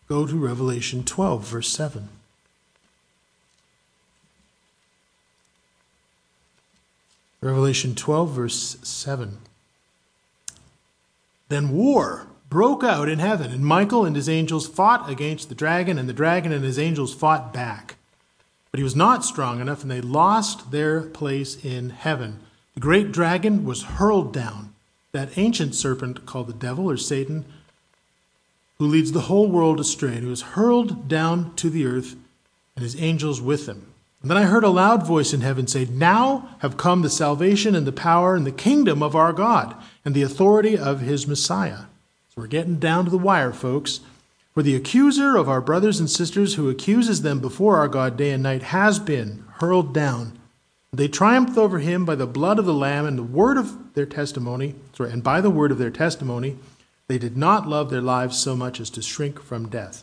[0.09, 2.09] Go to Revelation 12, verse 7.
[7.45, 9.36] Revelation 12, verse 7.
[11.51, 15.99] Then war broke out in heaven, and Michael and his angels fought against the dragon,
[15.99, 17.97] and the dragon and his angels fought back.
[18.70, 22.40] But he was not strong enough, and they lost their place in heaven.
[22.72, 24.72] The great dragon was hurled down,
[25.12, 27.45] that ancient serpent called the devil or Satan,
[28.78, 32.16] who leads the whole world astray, and he was hurled down to the earth,
[32.74, 33.93] and his angels with him.
[34.25, 37.75] And then I heard a loud voice in heaven say, Now have come the salvation
[37.75, 41.81] and the power and the kingdom of our God and the authority of his Messiah.
[42.31, 44.01] So we're getting down to the wire, folks.
[44.55, 48.31] For the accuser of our brothers and sisters who accuses them before our God day
[48.31, 50.39] and night has been hurled down.
[50.91, 54.07] They triumphed over him by the blood of the Lamb and the word of their
[54.07, 56.57] testimony, sorry, and by the word of their testimony,
[57.09, 60.03] they did not love their lives so much as to shrink from death.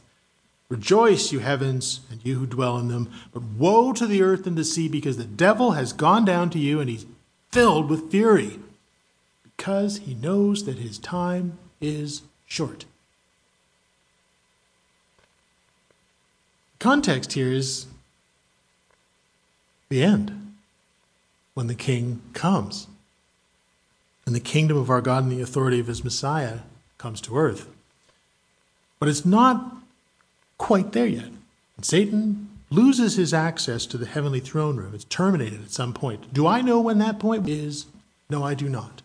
[0.71, 3.11] Rejoice, you heavens, and you who dwell in them.
[3.33, 6.59] But woe to the earth and the sea, because the devil has gone down to
[6.59, 7.05] you, and he's
[7.51, 8.57] filled with fury,
[9.43, 12.85] because he knows that his time is short.
[16.79, 17.87] Context here is
[19.89, 20.53] the end,
[21.53, 22.87] when the king comes,
[24.25, 26.59] and the kingdom of our God and the authority of his Messiah
[26.97, 27.67] comes to earth.
[28.99, 29.79] But it's not
[30.61, 31.25] quite there yet.
[31.75, 34.93] And Satan loses his access to the heavenly throne room.
[34.93, 36.31] It's terminated at some point.
[36.31, 37.87] Do I know when that point is?
[38.29, 39.01] No, I do not.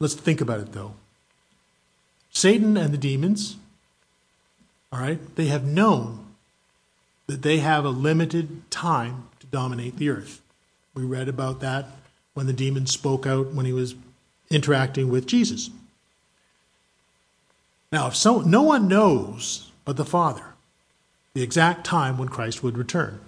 [0.00, 0.94] Let's think about it though.
[2.32, 3.56] Satan and the demons,
[4.92, 6.26] all right, they have known
[7.28, 10.40] that they have a limited time to dominate the earth.
[10.94, 11.86] We read about that
[12.34, 13.94] when the demon spoke out when he was
[14.50, 15.70] interacting with Jesus.
[17.90, 20.44] Now, if so, no one knows but the Father
[21.34, 23.20] the exact time when Christ would return.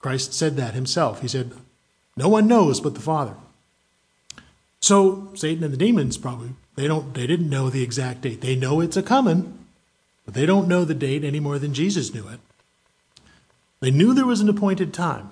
[0.00, 1.20] Christ said that himself.
[1.22, 1.52] He said,
[2.16, 3.34] No one knows but the Father.
[4.80, 8.40] So Satan and the demons probably they don't they didn't know the exact date.
[8.40, 9.58] They know it's a coming,
[10.24, 12.40] but they don't know the date any more than Jesus knew it.
[13.80, 15.30] They knew there was an appointed time,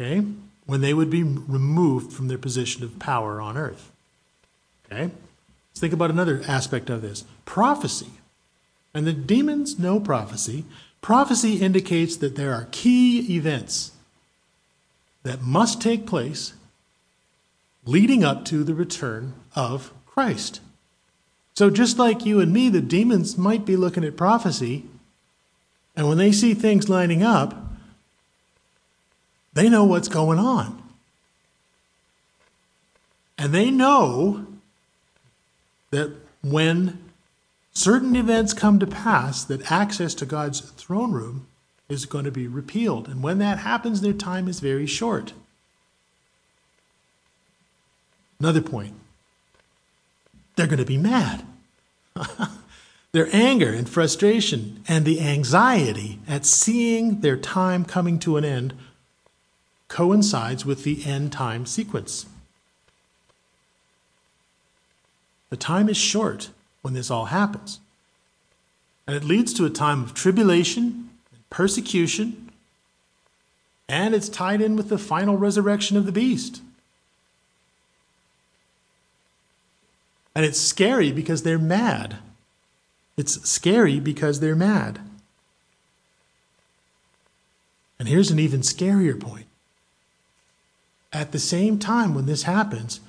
[0.00, 0.26] okay,
[0.64, 3.90] when they would be removed from their position of power on earth.
[4.86, 5.10] Okay?
[5.72, 8.10] Let's think about another aspect of this prophecy.
[8.94, 10.64] And the demons know prophecy.
[11.00, 13.92] Prophecy indicates that there are key events
[15.22, 16.52] that must take place
[17.86, 20.60] leading up to the return of Christ.
[21.54, 24.84] So, just like you and me, the demons might be looking at prophecy,
[25.96, 27.54] and when they see things lining up,
[29.52, 30.82] they know what's going on.
[33.36, 34.46] And they know
[35.92, 36.10] that
[36.42, 36.98] when
[37.72, 41.46] certain events come to pass, that access to God's throne room
[41.88, 43.06] is going to be repealed.
[43.06, 45.32] And when that happens, their time is very short.
[48.40, 48.94] Another point
[50.56, 51.46] they're going to be mad.
[53.12, 58.74] their anger and frustration and the anxiety at seeing their time coming to an end
[59.88, 62.26] coincides with the end time sequence.
[65.52, 66.48] The time is short
[66.80, 67.78] when this all happens.
[69.06, 72.50] And it leads to a time of tribulation and persecution,
[73.86, 76.62] and it's tied in with the final resurrection of the beast.
[80.34, 82.16] And it's scary because they're mad.
[83.18, 85.00] It's scary because they're mad.
[87.98, 89.48] And here's an even scarier point.
[91.12, 93.00] At the same time, when this happens,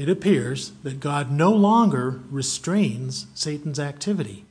[0.00, 4.44] it appears that God no longer restrains Satan's activity.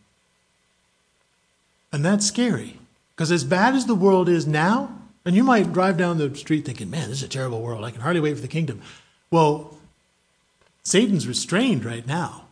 [1.91, 2.79] And that's scary.
[3.15, 4.95] Because as bad as the world is now,
[5.25, 7.83] and you might drive down the street thinking, man, this is a terrible world.
[7.83, 8.81] I can hardly wait for the kingdom.
[9.31, 9.77] Well,
[10.83, 12.45] Satan's restrained right now.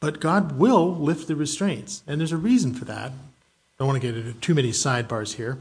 [0.00, 2.02] But God will lift the restraints.
[2.06, 3.10] And there's a reason for that.
[3.10, 3.14] I
[3.78, 5.58] don't want to get into too many sidebars here.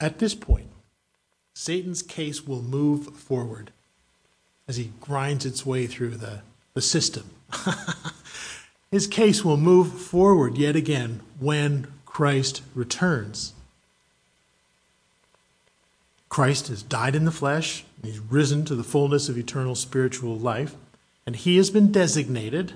[0.00, 0.68] At this point,
[1.60, 3.72] Satan's case will move forward
[4.68, 6.42] as he grinds its way through the,
[6.72, 7.30] the system.
[8.92, 13.54] His case will move forward yet again when Christ returns.
[16.28, 20.76] Christ has died in the flesh, he's risen to the fullness of eternal spiritual life,
[21.26, 22.74] and he has been designated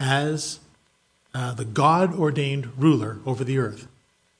[0.00, 0.58] as
[1.32, 3.86] uh, the God ordained ruler over the earth.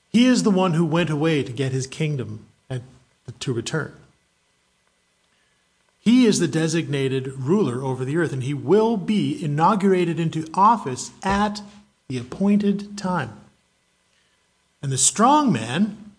[0.09, 2.47] He is the one who went away to get his kingdom
[3.39, 3.93] to return.
[5.99, 11.11] He is the designated ruler over the earth, and he will be inaugurated into office
[11.23, 11.61] at
[12.07, 13.33] the appointed time.
[14.81, 16.11] And the strong man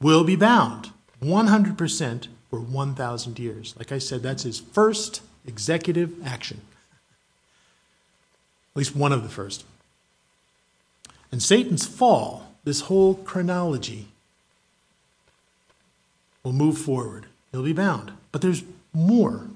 [0.00, 0.90] will be bound
[1.22, 3.74] 100% for 1,000 years.
[3.78, 6.60] Like I said, that's his first executive action.
[8.72, 9.64] At least one of the first.
[11.30, 14.08] And Satan's fall, this whole chronology,
[16.44, 17.26] will move forward.
[17.50, 18.12] He'll be bound.
[18.30, 19.48] But there's more.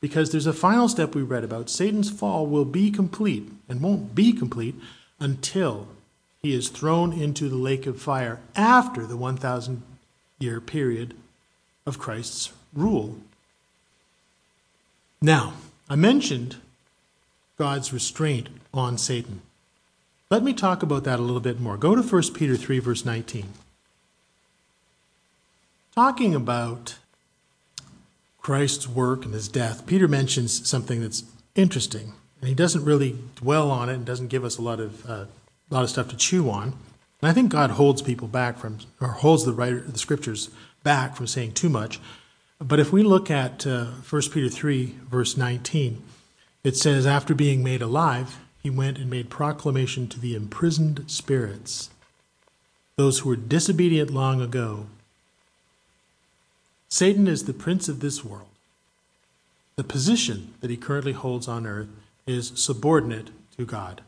[0.00, 1.68] Because there's a final step we read about.
[1.68, 4.76] Satan's fall will be complete and won't be complete
[5.18, 5.88] until
[6.42, 9.82] he is thrown into the lake of fire after the 1,000
[10.38, 11.14] year period
[11.86, 13.16] of Christ's rule.
[15.22, 15.54] Now,
[15.88, 16.56] I mentioned
[17.56, 19.40] God's restraint on Satan.
[20.30, 21.76] Let me talk about that a little bit more.
[21.76, 23.46] Go to 1 Peter 3, verse 19.
[25.94, 26.96] Talking about
[28.42, 31.22] Christ's work and his death, Peter mentions something that's
[31.54, 35.08] interesting, and he doesn't really dwell on it and doesn't give us a lot of,
[35.08, 35.26] uh,
[35.70, 36.74] a lot of stuff to chew on.
[37.22, 40.50] And I think God holds people back from, or holds the writer, the scriptures
[40.82, 42.00] back from saying too much.
[42.58, 46.02] But if we look at uh, 1 Peter 3, verse 19,
[46.64, 51.90] it says, After being made alive, he went and made proclamation to the imprisoned spirits,
[52.96, 54.86] those who were disobedient long ago.
[56.94, 58.46] Satan is the prince of this world.
[59.74, 61.88] The position that he currently holds on earth
[62.24, 64.02] is subordinate to God.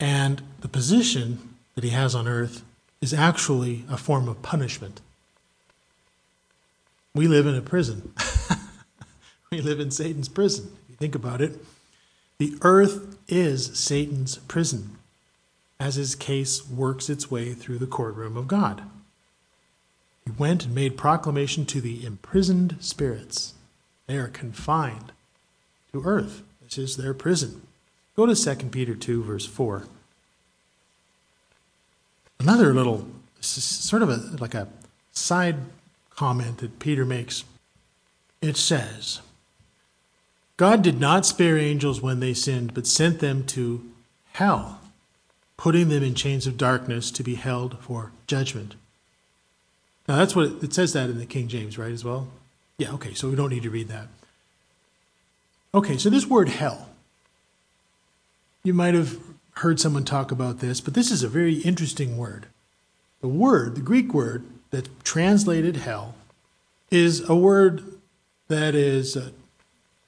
[0.00, 2.64] And the position that he has on earth
[3.00, 5.00] is actually a form of punishment.
[7.14, 8.12] We live in a prison.
[9.52, 10.76] we live in Satan's prison.
[10.82, 11.64] If you think about it,
[12.38, 14.96] the earth is Satan's prison
[15.78, 18.82] as his case works its way through the courtroom of God.
[20.30, 23.54] He went and made proclamation to the imprisoned spirits.
[24.06, 25.12] They are confined
[25.92, 26.42] to earth.
[26.62, 27.62] This is their prison.
[28.16, 29.86] Go to 2 Peter 2, verse 4
[32.40, 33.06] another little
[33.40, 34.66] sort of a like a
[35.12, 35.56] side
[36.10, 37.44] comment that Peter makes.
[38.42, 39.20] It says,
[40.56, 43.84] God did not spare angels when they sinned, but sent them to
[44.32, 44.80] hell,
[45.56, 48.74] putting them in chains of darkness to be held for judgment.
[50.08, 52.28] Now that's what it, it says that in the King James, right, as well?
[52.78, 54.08] Yeah, okay, so we don't need to read that.
[55.74, 56.88] Okay, so this word hell.
[58.64, 59.18] You might have
[59.56, 62.46] heard someone talk about this, but this is a very interesting word.
[63.20, 66.14] The word, the Greek word that translated hell,
[66.90, 67.84] is a word
[68.48, 69.30] that is, uh,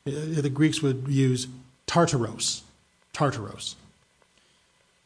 [0.05, 1.47] the Greeks would use
[1.87, 2.63] tartaros.
[3.15, 3.75] Tartaros.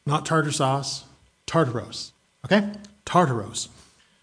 [0.07, 1.05] Not tartar sauce,
[1.47, 2.13] tartaros.
[2.45, 2.71] Okay?
[3.05, 3.69] Tartaros.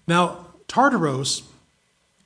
[0.07, 1.43] Now, tartaros,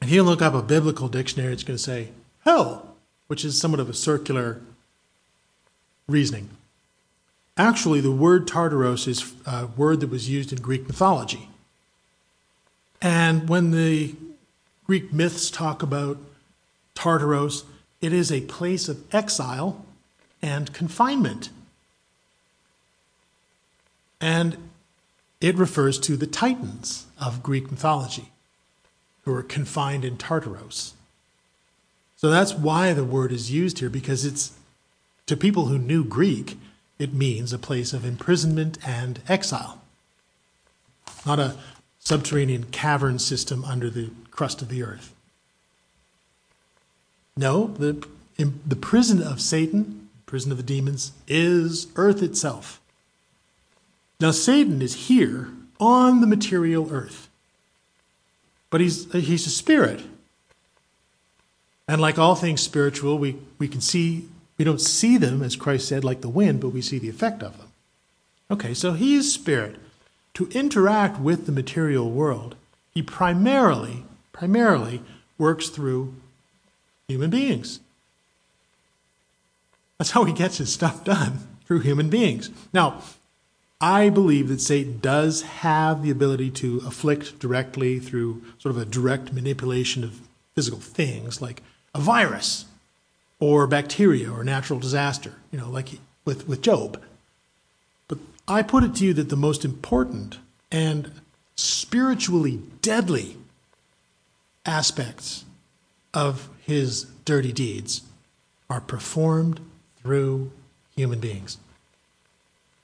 [0.01, 2.09] if you look up a biblical dictionary, it's going to say
[2.45, 2.95] hell,
[3.27, 4.61] which is somewhat of a circular
[6.07, 6.49] reasoning.
[7.57, 11.49] Actually, the word Tartaros is a word that was used in Greek mythology.
[13.01, 14.15] And when the
[14.85, 16.17] Greek myths talk about
[16.95, 17.65] Tartaros,
[17.99, 19.83] it is a place of exile
[20.41, 21.49] and confinement.
[24.21, 24.69] And
[25.41, 28.31] it refers to the Titans of Greek mythology
[29.27, 30.93] who are confined in Tartaros.
[32.15, 34.53] So that's why the word is used here, because it's
[35.27, 36.57] to people who knew Greek,
[36.97, 39.81] it means a place of imprisonment and exile,
[41.25, 41.57] not a
[41.99, 45.13] subterranean cavern system under the crust of the earth.
[47.35, 48.07] No, the,
[48.37, 52.79] the prison of Satan, prison of the demons, is earth itself.
[54.19, 55.49] Now, Satan is here
[55.79, 57.26] on the material earth,
[58.69, 60.01] but he's, he's a spirit.
[61.87, 65.87] And like all things spiritual, we, we can see we don't see them, as Christ
[65.87, 67.67] said, like the wind, but we see the effect of them.
[68.49, 69.75] Okay, so he is spirit.
[70.33, 72.55] To interact with the material world,
[72.93, 75.01] he primarily, primarily
[75.37, 76.15] works through
[77.07, 77.79] human beings.
[79.97, 82.49] That's how he gets his stuff done, through human beings.
[82.73, 83.01] Now,
[83.79, 88.85] I believe that Satan does have the ability to afflict directly through sort of a
[88.85, 90.21] direct manipulation of
[90.55, 91.61] physical things, like
[91.93, 92.65] a virus
[93.39, 96.99] or bacteria or natural disaster, you know, like with, with Job.
[98.07, 98.17] But
[98.47, 100.39] I put it to you that the most important
[100.71, 101.11] and
[101.55, 103.37] spiritually deadly
[104.65, 105.45] aspects
[106.13, 108.01] of his dirty deeds
[108.69, 109.59] are performed
[110.01, 110.51] through
[110.95, 111.57] human beings,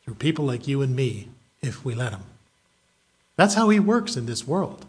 [0.04, 1.30] through people like you and me,
[1.62, 2.24] if we let him.
[3.36, 4.86] That's how he works in this world.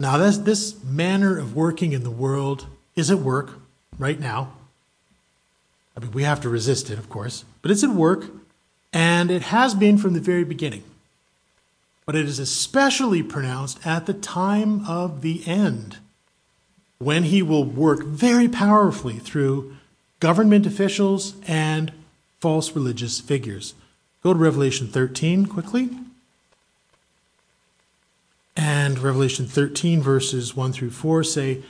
[0.00, 3.60] Now, this, this manner of working in the world is at work
[3.98, 4.52] right now.
[5.96, 8.26] I mean, we have to resist it, of course, but it's at work,
[8.92, 10.82] and it has been from the very beginning.
[12.06, 15.98] But it is especially pronounced at the time of the end,
[16.98, 19.76] when he will work very powerfully through
[20.20, 21.92] government officials and
[22.44, 23.72] false religious figures.
[24.22, 25.88] Go to Revelation 13 quickly.
[28.54, 31.62] And Revelation 13, verses 1 through 4 say,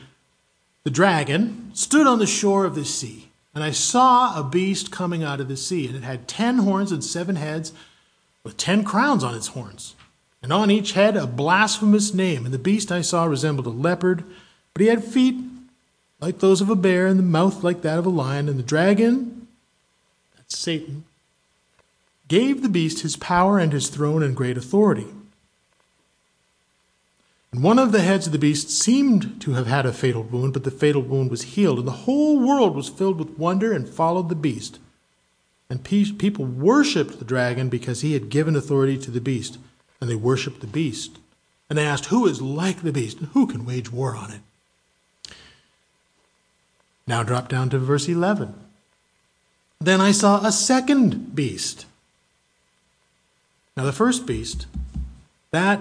[0.82, 5.22] The dragon stood on the shore of the sea and I saw a beast coming
[5.22, 7.72] out of the sea, and it had ten horns and seven heads,
[8.42, 9.94] with ten crowns on its horns,
[10.42, 12.44] and on each head a blasphemous name.
[12.44, 14.24] And the beast I saw resembled a leopard,
[14.72, 15.36] but he had feet
[16.20, 18.48] like those of a bear, and the mouth like that of a lion.
[18.48, 19.43] And the dragon,
[20.44, 21.04] that's Satan,
[22.28, 25.06] gave the beast his power and his throne and great authority.
[27.52, 30.52] And one of the heads of the beast seemed to have had a fatal wound,
[30.52, 33.88] but the fatal wound was healed, and the whole world was filled with wonder and
[33.88, 34.80] followed the beast.
[35.70, 39.58] And people worshipped the dragon because he had given authority to the beast,
[40.00, 41.18] and they worshipped the beast.
[41.70, 44.40] And they asked, Who is like the beast, and who can wage war on it?
[47.06, 48.63] Now drop down to verse 11.
[49.84, 51.84] Then I saw a second beast.
[53.76, 54.66] Now, the first beast,
[55.50, 55.78] that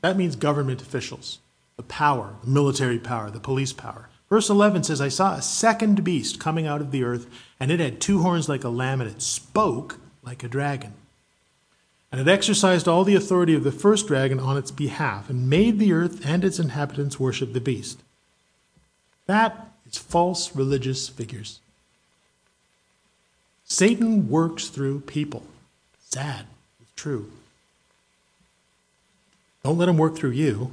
[0.00, 1.40] that means government officials,
[1.76, 4.08] the power, the military power, the police power.
[4.28, 7.26] Verse 11 says, I saw a second beast coming out of the earth,
[7.58, 10.94] and it had two horns like a lamb, and it spoke like a dragon.
[12.12, 15.80] And it exercised all the authority of the first dragon on its behalf, and made
[15.80, 18.02] the earth and its inhabitants worship the beast.
[19.26, 21.58] That is false religious figures.
[23.72, 25.44] Satan works through people.
[26.10, 26.44] Sad,
[26.82, 27.32] it's true.
[29.64, 30.72] Don't let him work through you.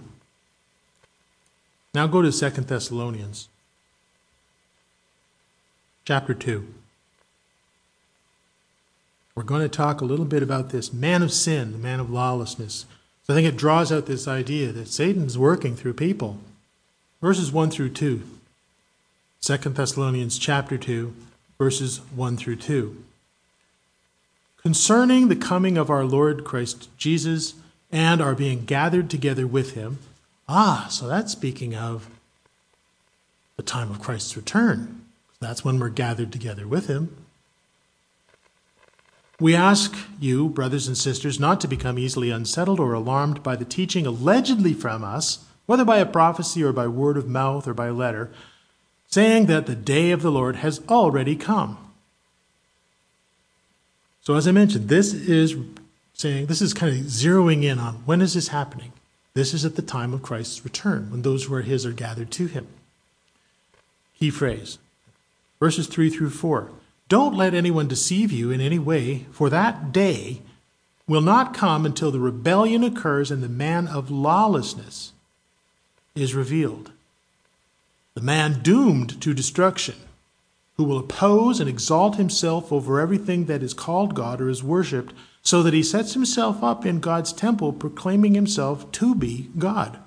[1.93, 3.47] Now go to Second Thessalonians
[6.03, 6.67] chapter 2.
[9.33, 12.09] We're going to talk a little bit about this man of sin, the man of
[12.09, 12.85] lawlessness.
[13.23, 16.37] So I think it draws out this idea that Satan's working through people.
[17.21, 18.23] Verses 1 through 2.
[19.41, 21.15] 2 Thessalonians chapter 2,
[21.59, 23.03] verses 1 through 2.
[24.63, 27.53] Concerning the coming of our Lord Christ Jesus,
[27.91, 29.99] and our being gathered together with him.
[30.47, 32.09] Ah, so that's speaking of
[33.57, 35.01] the time of Christ's return.
[35.39, 37.15] That's when we're gathered together with him.
[39.39, 43.65] We ask you, brothers and sisters, not to become easily unsettled or alarmed by the
[43.65, 47.89] teaching allegedly from us, whether by a prophecy or by word of mouth or by
[47.89, 48.31] letter,
[49.09, 51.77] saying that the day of the Lord has already come.
[54.21, 55.55] So, as I mentioned, this is
[56.13, 58.93] saying this is kind of zeroing in on when is this happening?
[59.33, 62.31] This is at the time of Christ's return, when those who are his are gathered
[62.31, 62.67] to him.
[64.19, 64.77] Key phrase
[65.59, 66.69] verses 3 through 4.
[67.09, 70.41] Don't let anyone deceive you in any way, for that day
[71.07, 75.11] will not come until the rebellion occurs and the man of lawlessness
[76.15, 76.91] is revealed.
[78.15, 79.95] The man doomed to destruction,
[80.77, 85.13] who will oppose and exalt himself over everything that is called God or is worshipped
[85.41, 89.99] so that he sets himself up in God's temple, proclaiming himself to be God.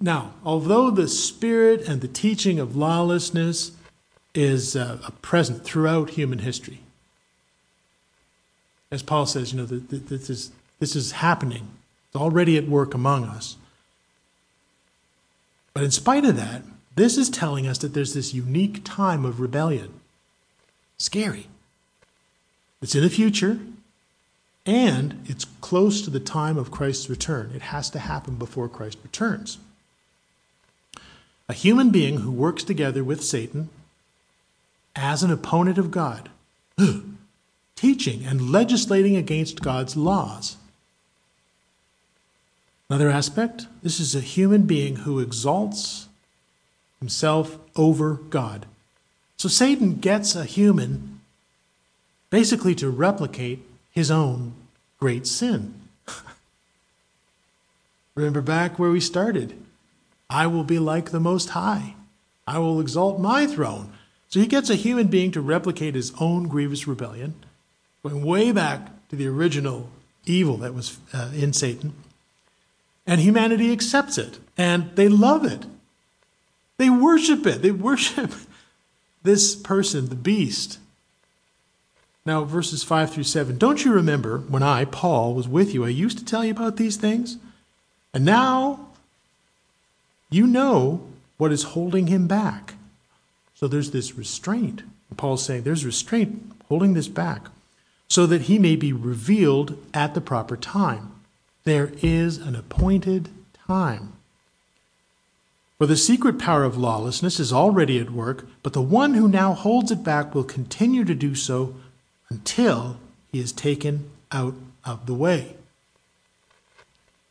[0.00, 3.72] Now, although the spirit and the teaching of lawlessness
[4.34, 6.80] is uh, present throughout human history,
[8.90, 11.68] as Paul says, you know, this is, this is happening.
[12.10, 13.56] It's already at work among us.
[15.72, 16.62] But in spite of that,
[16.96, 20.00] this is telling us that there's this unique time of rebellion.
[20.98, 21.46] Scary.
[22.82, 23.60] It's in the future,
[24.66, 27.52] and it's close to the time of Christ's return.
[27.54, 29.58] It has to happen before Christ returns.
[31.48, 33.68] A human being who works together with Satan
[34.96, 36.28] as an opponent of God,
[37.76, 40.56] teaching and legislating against God's laws.
[42.90, 46.08] Another aspect this is a human being who exalts
[46.98, 48.66] himself over God.
[49.36, 51.20] So Satan gets a human
[52.30, 53.60] basically to replicate
[53.92, 54.54] his own
[54.98, 55.74] great sin.
[58.16, 59.54] Remember back where we started.
[60.28, 61.94] I will be like the Most High.
[62.44, 63.92] I will exalt my throne.
[64.28, 67.34] So he gets a human being to replicate his own grievous rebellion,
[68.02, 69.90] going way back to the original
[70.26, 71.94] evil that was uh, in Satan.
[73.10, 75.66] And humanity accepts it, and they love it.
[76.76, 77.60] They worship it.
[77.60, 78.30] They worship
[79.24, 80.78] this person, the beast,
[82.24, 83.58] Now, verses 5 through 7.
[83.58, 85.84] Don't you remember when I, Paul, was with you?
[85.84, 87.36] I used to tell you about these things.
[88.14, 88.90] And now
[90.30, 91.04] you know
[91.36, 92.74] what is holding him back.
[93.56, 94.82] So there's this restraint.
[95.16, 97.48] Paul's saying there's restraint holding this back
[98.06, 101.10] so that he may be revealed at the proper time.
[101.64, 103.28] There is an appointed
[103.66, 104.14] time.
[105.78, 109.54] For the secret power of lawlessness is already at work, but the one who now
[109.54, 111.74] holds it back will continue to do so
[112.28, 112.98] until
[113.32, 114.54] he is taken out
[114.84, 115.56] of the way.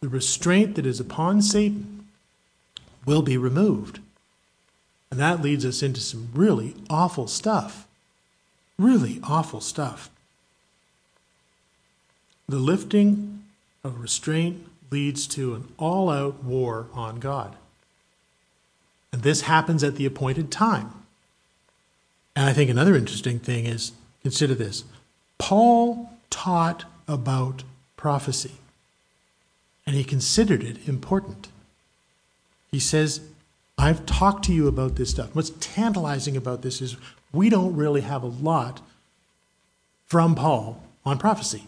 [0.01, 2.07] The restraint that is upon Satan
[3.05, 3.99] will be removed.
[5.11, 7.88] And that leads us into some really awful stuff.
[8.77, 10.09] Really awful stuff.
[12.47, 13.38] The lifting
[13.84, 17.55] of restraint leads to an all out war on God.
[19.11, 20.91] And this happens at the appointed time.
[22.36, 24.84] And I think another interesting thing is consider this
[25.38, 27.63] Paul taught about
[27.97, 28.53] prophecy,
[29.86, 31.49] and he considered it important.
[32.71, 33.21] He says,
[33.77, 35.34] I've talked to you about this stuff.
[35.34, 36.97] What's tantalizing about this is
[37.32, 38.82] we don't really have a lot
[40.05, 41.63] from Paul on prophecy.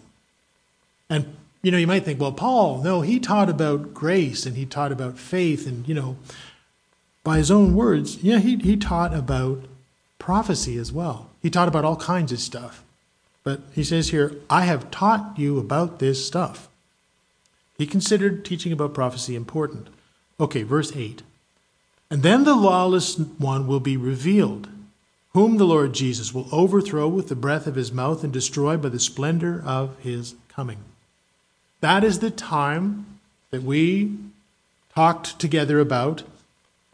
[1.10, 4.66] And, you know, you might think, well, Paul, no, he taught about grace and he
[4.66, 6.18] taught about faith and, you know,
[7.24, 9.66] by his own words, yeah, he, he taught about
[10.18, 11.30] prophecy as well.
[11.42, 12.84] He taught about all kinds of stuff.
[13.44, 16.68] But he says here, I have taught you about this stuff.
[17.78, 19.88] He considered teaching about prophecy important.
[20.40, 21.24] Okay, verse 8.
[22.10, 24.68] And then the lawless one will be revealed,
[25.34, 28.90] whom the Lord Jesus will overthrow with the breath of his mouth and destroy by
[28.90, 30.80] the splendor of his coming.
[31.82, 33.20] That is the time
[33.50, 34.16] that we
[34.96, 36.24] talked together about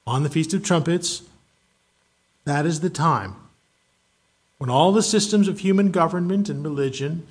[0.05, 1.23] on the Feast of Trumpets,
[2.45, 3.35] that is the time
[4.57, 7.27] when all the systems of human government and religion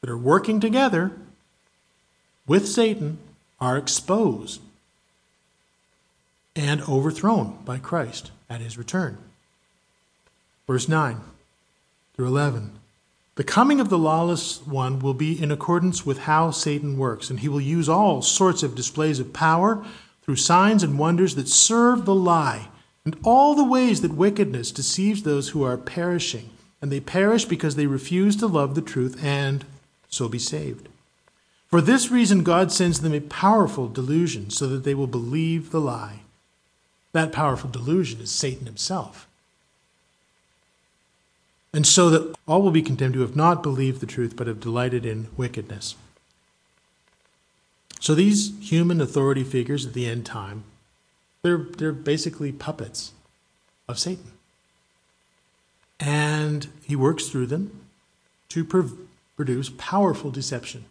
[0.00, 1.12] that are working together
[2.46, 3.18] with Satan
[3.60, 4.60] are exposed
[6.54, 9.18] and overthrown by Christ at his return.
[10.66, 11.20] Verse 9
[12.14, 12.72] through 11.
[13.36, 17.40] The coming of the lawless one will be in accordance with how Satan works, and
[17.40, 19.84] he will use all sorts of displays of power
[20.22, 22.68] through signs and wonders that serve the lie,
[23.04, 26.48] and all the ways that wickedness deceives those who are perishing,
[26.80, 29.66] and they perish because they refuse to love the truth and
[30.08, 30.88] so be saved.
[31.66, 35.80] For this reason, God sends them a powerful delusion so that they will believe the
[35.80, 36.20] lie.
[37.12, 39.28] That powerful delusion is Satan himself.
[41.76, 44.60] And so that all will be condemned who have not believed the truth but have
[44.60, 45.94] delighted in wickedness.
[48.00, 50.64] So these human authority figures at the end time,
[51.42, 53.12] they're, they're basically puppets
[53.86, 54.32] of Satan.
[56.00, 57.86] And he works through them
[58.48, 58.64] to
[59.36, 60.86] produce powerful deception.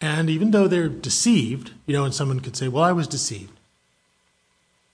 [0.00, 3.60] And even though they're deceived, you know, and someone could say, well, I was deceived.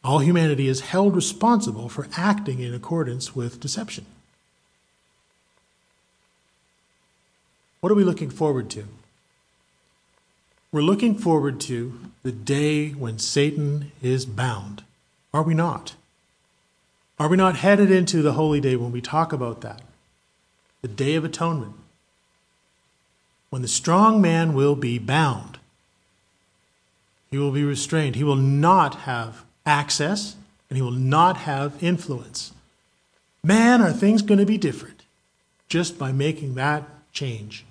[0.04, 4.06] All humanity is held responsible for acting in accordance with deception.
[7.80, 8.84] What are we looking forward to?
[10.70, 14.82] We're looking forward to the day when Satan is bound.
[15.32, 15.94] Are we not?
[17.18, 19.82] Are we not headed into the holy day when we talk about that?
[20.82, 21.74] The day of atonement.
[23.50, 25.58] When the strong man will be bound,
[27.30, 28.16] he will be restrained.
[28.16, 30.34] He will not have access
[30.68, 32.52] and he will not have influence.
[33.44, 35.04] Man, are things going to be different
[35.68, 37.64] just by making that change?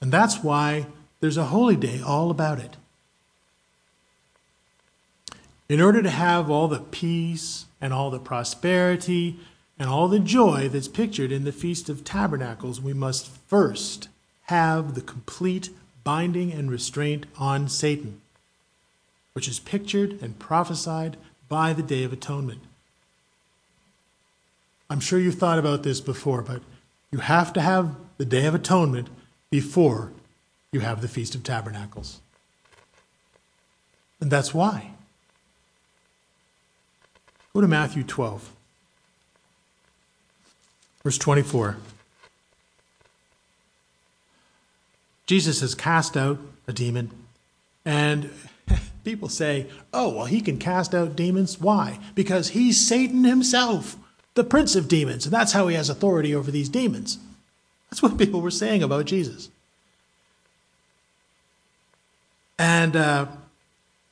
[0.00, 0.86] And that's why
[1.20, 2.76] there's a holy day all about it.
[5.68, 9.38] In order to have all the peace and all the prosperity
[9.78, 14.08] and all the joy that's pictured in the Feast of Tabernacles, we must first
[14.46, 15.70] have the complete
[16.04, 18.20] binding and restraint on Satan,
[19.34, 21.16] which is pictured and prophesied
[21.48, 22.60] by the Day of Atonement.
[24.90, 26.62] I'm sure you've thought about this before, but
[27.10, 29.08] you have to have the Day of Atonement
[29.50, 30.12] before
[30.72, 32.20] you have the Feast of Tabernacles.
[34.20, 34.92] And that's why.
[37.54, 38.52] Go to Matthew 12,
[41.02, 41.76] verse 24.
[45.26, 47.10] Jesus has cast out a demon,
[47.84, 48.30] and
[49.04, 51.60] people say, oh, well, he can cast out demons.
[51.60, 51.98] Why?
[52.14, 53.96] Because he's Satan himself,
[54.34, 57.18] the prince of demons, and that's how he has authority over these demons.
[57.90, 59.50] That's what people were saying about Jesus.
[62.58, 63.26] And uh,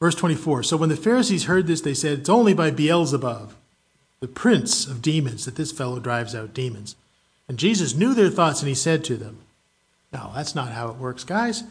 [0.00, 3.52] verse 24 So when the Pharisees heard this, they said, It's only by Beelzebub,
[4.20, 6.96] the prince of demons, that this fellow drives out demons.
[7.48, 9.38] And Jesus knew their thoughts, and he said to them,
[10.12, 11.64] No, that's not how it works, guys.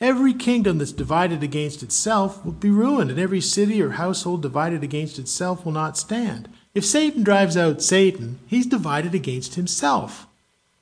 [0.00, 4.84] Every kingdom that's divided against itself will be ruined, and every city or household divided
[4.84, 6.48] against itself will not stand.
[6.72, 10.26] If Satan drives out Satan, he's divided against himself.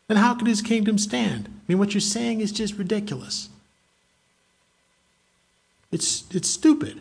[0.09, 1.47] Then how can his kingdom stand?
[1.49, 3.49] I mean, what you're saying is just ridiculous.
[5.91, 7.01] It's, it's stupid.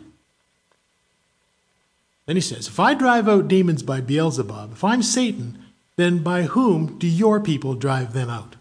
[2.24, 5.58] Then he says, If I drive out demons by Beelzebub, if I'm Satan,
[5.96, 8.56] then by whom do your people drive them out?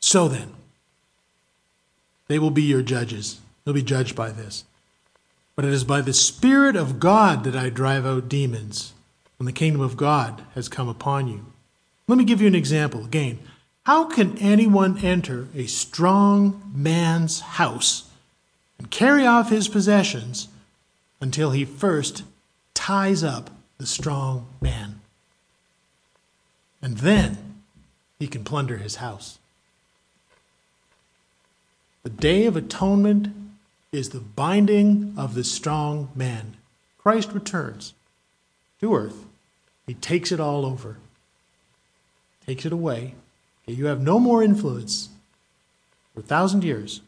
[0.00, 0.52] So then,
[2.28, 3.40] they will be your judges.
[3.64, 4.64] They'll be judged by this.
[5.56, 8.94] But it is by the Spirit of God that I drive out demons
[9.36, 11.46] when the kingdom of God has come upon you.
[12.08, 13.04] Let me give you an example.
[13.04, 13.38] Again,
[13.84, 18.08] how can anyone enter a strong man's house
[18.78, 20.48] and carry off his possessions
[21.20, 22.22] until he first
[22.74, 25.00] ties up the strong man?
[26.80, 27.60] And then
[28.18, 29.39] he can plunder his house.
[32.02, 33.28] The Day of Atonement
[33.92, 36.56] is the binding of the strong man.
[36.96, 37.92] Christ returns
[38.80, 39.26] to earth.
[39.86, 40.96] He takes it all over,
[42.46, 43.16] takes it away.
[43.66, 45.10] You have no more influence
[46.14, 47.02] for a thousand years.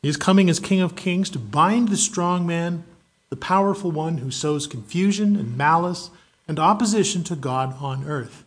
[0.00, 2.84] He is coming as King of Kings to bind the strong man,
[3.28, 6.08] the powerful one who sows confusion and malice
[6.48, 8.44] and opposition to God on earth.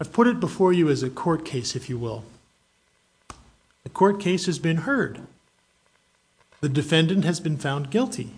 [0.00, 2.24] I've put it before you as a court case, if you will.
[3.82, 5.22] The court case has been heard.
[6.60, 8.34] The defendant has been found guilty.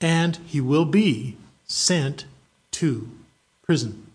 [0.00, 1.36] And he will be
[1.66, 2.26] sent
[2.72, 3.10] to
[3.62, 4.05] prison.